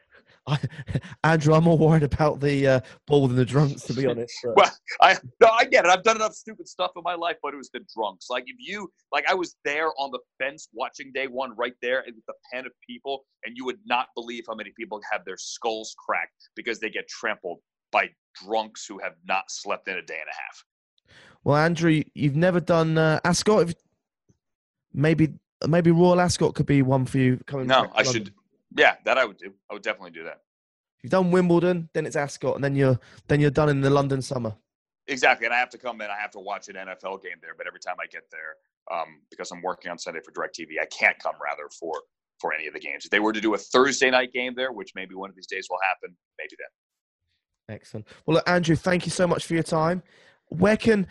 I, 0.47 0.59
Andrew, 1.23 1.53
I'm 1.53 1.63
more 1.63 1.77
worried 1.77 2.03
about 2.03 2.39
the 2.39 2.67
uh, 2.67 2.79
ball 3.07 3.27
than 3.27 3.35
the 3.35 3.45
drunks, 3.45 3.81
to 3.83 3.93
be 3.93 4.05
honest. 4.07 4.33
but- 4.43 4.55
Well, 4.55 4.71
I 5.01 5.17
no, 5.41 5.47
I 5.47 5.65
get 5.65 5.85
it. 5.85 5.89
I've 5.91 6.03
done 6.03 6.15
enough 6.17 6.33
stupid 6.33 6.67
stuff 6.67 6.91
in 6.95 7.03
my 7.03 7.15
life, 7.15 7.37
but 7.41 7.53
it 7.53 7.57
was 7.57 7.69
the 7.73 7.81
drunks. 7.95 8.27
Like 8.29 8.43
if 8.47 8.55
you 8.59 8.91
like, 9.11 9.25
I 9.29 9.33
was 9.33 9.55
there 9.65 9.89
on 9.99 10.11
the 10.11 10.19
fence 10.39 10.67
watching 10.73 11.11
day 11.13 11.27
one, 11.27 11.55
right 11.57 11.73
there 11.81 12.03
with 12.05 12.25
the 12.27 12.33
pen 12.53 12.65
of 12.65 12.71
people, 12.87 13.25
and 13.43 13.55
you 13.57 13.65
would 13.65 13.79
not 13.85 14.07
believe 14.15 14.43
how 14.47 14.55
many 14.55 14.71
people 14.77 15.01
have 15.11 15.25
their 15.25 15.37
skulls 15.37 15.95
cracked 16.05 16.49
because 16.55 16.79
they 16.79 16.89
get 16.89 17.07
trampled 17.07 17.59
by 17.91 18.09
drunks 18.43 18.85
who 18.87 18.99
have 18.99 19.13
not 19.27 19.45
slept 19.49 19.87
in 19.87 19.97
a 19.97 20.01
day 20.01 20.17
and 20.19 20.29
a 20.29 20.33
half. 20.33 20.63
Well, 21.43 21.55
Andrew, 21.57 22.03
you've 22.13 22.35
never 22.35 22.59
done 22.59 22.97
uh, 22.97 23.19
Ascot. 23.23 23.69
If- 23.69 23.75
Maybe 24.97 25.33
maybe 25.67 25.91
Royal 25.91 26.21
Ascot 26.21 26.55
could 26.55 26.65
be 26.65 26.81
one 26.81 27.05
for 27.05 27.17
you. 27.17 27.37
Coming 27.47 27.67
No, 27.67 27.91
I 27.93 28.03
should. 28.03 28.33
Yeah, 28.75 28.95
that 29.05 29.17
I 29.17 29.25
would 29.25 29.37
do. 29.37 29.53
I 29.69 29.73
would 29.73 29.83
definitely 29.83 30.11
do 30.11 30.23
that. 30.23 30.41
If 30.97 31.03
you've 31.03 31.11
done 31.11 31.31
Wimbledon, 31.31 31.89
then 31.93 32.05
it's 32.05 32.15
Ascot, 32.15 32.55
and 32.55 32.63
then 32.63 32.75
you're 32.75 32.99
then 33.27 33.39
you're 33.39 33.51
done 33.51 33.69
in 33.69 33.81
the 33.81 33.89
London 33.89 34.21
summer. 34.21 34.55
Exactly, 35.07 35.45
and 35.45 35.53
I 35.53 35.59
have 35.59 35.69
to 35.69 35.77
come 35.77 36.01
in. 36.01 36.09
I 36.09 36.17
have 36.19 36.31
to 36.31 36.39
watch 36.39 36.67
an 36.67 36.75
NFL 36.75 37.21
game 37.21 37.37
there. 37.41 37.53
But 37.57 37.67
every 37.67 37.79
time 37.79 37.95
I 38.01 38.07
get 38.07 38.23
there, 38.31 38.55
um, 38.91 39.21
because 39.29 39.51
I'm 39.51 39.61
working 39.61 39.91
on 39.91 39.99
Sunday 39.99 40.19
for 40.25 40.31
Directv, 40.31 40.67
I 40.81 40.85
can't 40.85 41.17
come 41.19 41.35
rather 41.43 41.69
for 41.79 41.93
for 42.39 42.53
any 42.53 42.67
of 42.67 42.73
the 42.73 42.79
games. 42.79 43.05
If 43.05 43.11
they 43.11 43.19
were 43.19 43.33
to 43.33 43.41
do 43.41 43.53
a 43.53 43.57
Thursday 43.57 44.09
night 44.09 44.33
game 44.33 44.53
there, 44.55 44.71
which 44.71 44.91
maybe 44.95 45.15
one 45.15 45.29
of 45.29 45.35
these 45.35 45.47
days 45.47 45.67
will 45.69 45.79
happen, 45.87 46.15
maybe 46.37 46.55
then. 46.57 47.75
Excellent. 47.75 48.07
Well, 48.25 48.35
look, 48.35 48.49
Andrew, 48.49 48.75
thank 48.75 49.05
you 49.05 49.11
so 49.11 49.25
much 49.25 49.45
for 49.45 49.53
your 49.53 49.63
time. 49.63 50.03
Where 50.49 50.77
can 50.77 51.07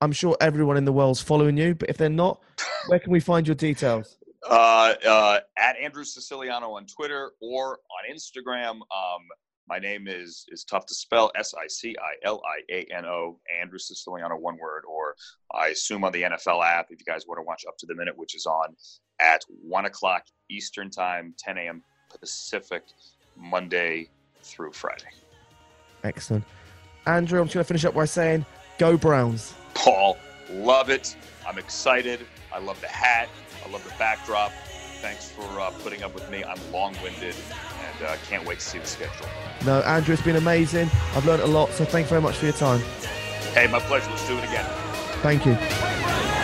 I'm 0.00 0.12
sure 0.12 0.36
everyone 0.40 0.76
in 0.76 0.84
the 0.84 0.92
world's 0.92 1.22
following 1.22 1.56
you, 1.56 1.74
but 1.74 1.88
if 1.88 1.96
they're 1.96 2.08
not, 2.08 2.40
where 2.88 2.98
can 2.98 3.10
we 3.10 3.20
find 3.20 3.46
your 3.46 3.54
details? 3.54 4.18
Uh, 4.48 4.94
uh, 5.06 5.40
at 5.58 5.76
Andrew 5.76 6.04
Siciliano 6.04 6.70
on 6.72 6.86
Twitter 6.86 7.32
or 7.40 7.78
on 7.90 8.14
Instagram. 8.14 8.74
Um, 8.74 9.22
my 9.68 9.78
name 9.78 10.06
is 10.06 10.44
is 10.48 10.64
tough 10.64 10.86
to 10.86 10.94
spell. 10.94 11.32
S 11.36 11.54
I 11.54 11.66
C 11.66 11.96
I 11.98 12.26
L 12.26 12.40
I 12.46 12.72
A 12.72 12.86
N 12.94 13.04
O. 13.04 13.40
Andrew 13.60 13.78
Siciliano, 13.78 14.36
one 14.36 14.56
word. 14.58 14.84
Or 14.88 15.16
I 15.52 15.68
assume 15.68 16.04
on 16.04 16.12
the 16.12 16.22
NFL 16.22 16.64
app 16.64 16.86
if 16.90 17.00
you 17.00 17.04
guys 17.04 17.26
want 17.26 17.38
to 17.38 17.42
watch 17.42 17.64
up 17.66 17.76
to 17.78 17.86
the 17.86 17.94
minute, 17.94 18.16
which 18.16 18.36
is 18.36 18.46
on 18.46 18.76
at 19.20 19.42
one 19.62 19.86
o'clock 19.86 20.24
Eastern 20.50 20.90
time, 20.90 21.34
10 21.38 21.58
a.m. 21.58 21.82
Pacific, 22.20 22.84
Monday 23.36 24.08
through 24.42 24.72
Friday. 24.72 25.10
Excellent. 26.04 26.44
Andrew, 27.06 27.40
I'm 27.40 27.46
just 27.46 27.54
going 27.54 27.64
to 27.64 27.68
finish 27.68 27.84
up 27.84 27.94
by 27.94 28.04
saying, 28.04 28.44
go 28.78 28.96
Browns. 28.96 29.54
Paul, 29.74 30.16
love 30.50 30.90
it. 30.90 31.16
I'm 31.46 31.58
excited. 31.58 32.26
I 32.52 32.58
love 32.58 32.80
the 32.80 32.88
hat. 32.88 33.28
I 33.64 33.70
love 33.70 33.84
the 33.84 33.94
backdrop. 33.98 34.52
Thanks 35.00 35.30
for 35.30 35.42
uh, 35.60 35.70
putting 35.82 36.02
up 36.02 36.14
with 36.14 36.28
me. 36.30 36.42
I'm 36.42 36.58
long-winded 36.72 37.34
and 37.34 38.06
uh, 38.06 38.16
can't 38.28 38.46
wait 38.46 38.60
to 38.60 38.64
see 38.64 38.78
the 38.78 38.86
schedule. 38.86 39.26
No, 39.64 39.80
Andrew, 39.82 40.14
it's 40.14 40.22
been 40.22 40.36
amazing. 40.36 40.88
I've 41.14 41.26
learned 41.26 41.42
a 41.42 41.46
lot, 41.46 41.70
so 41.70 41.84
thank 41.84 42.06
you 42.06 42.10
very 42.10 42.22
much 42.22 42.36
for 42.36 42.46
your 42.46 42.54
time. 42.54 42.80
Hey, 43.52 43.66
my 43.66 43.80
pleasure. 43.80 44.08
Let's 44.10 44.26
do 44.26 44.36
it 44.36 44.44
again. 44.44 44.66
Thank 45.22 45.46
you. 45.46 46.35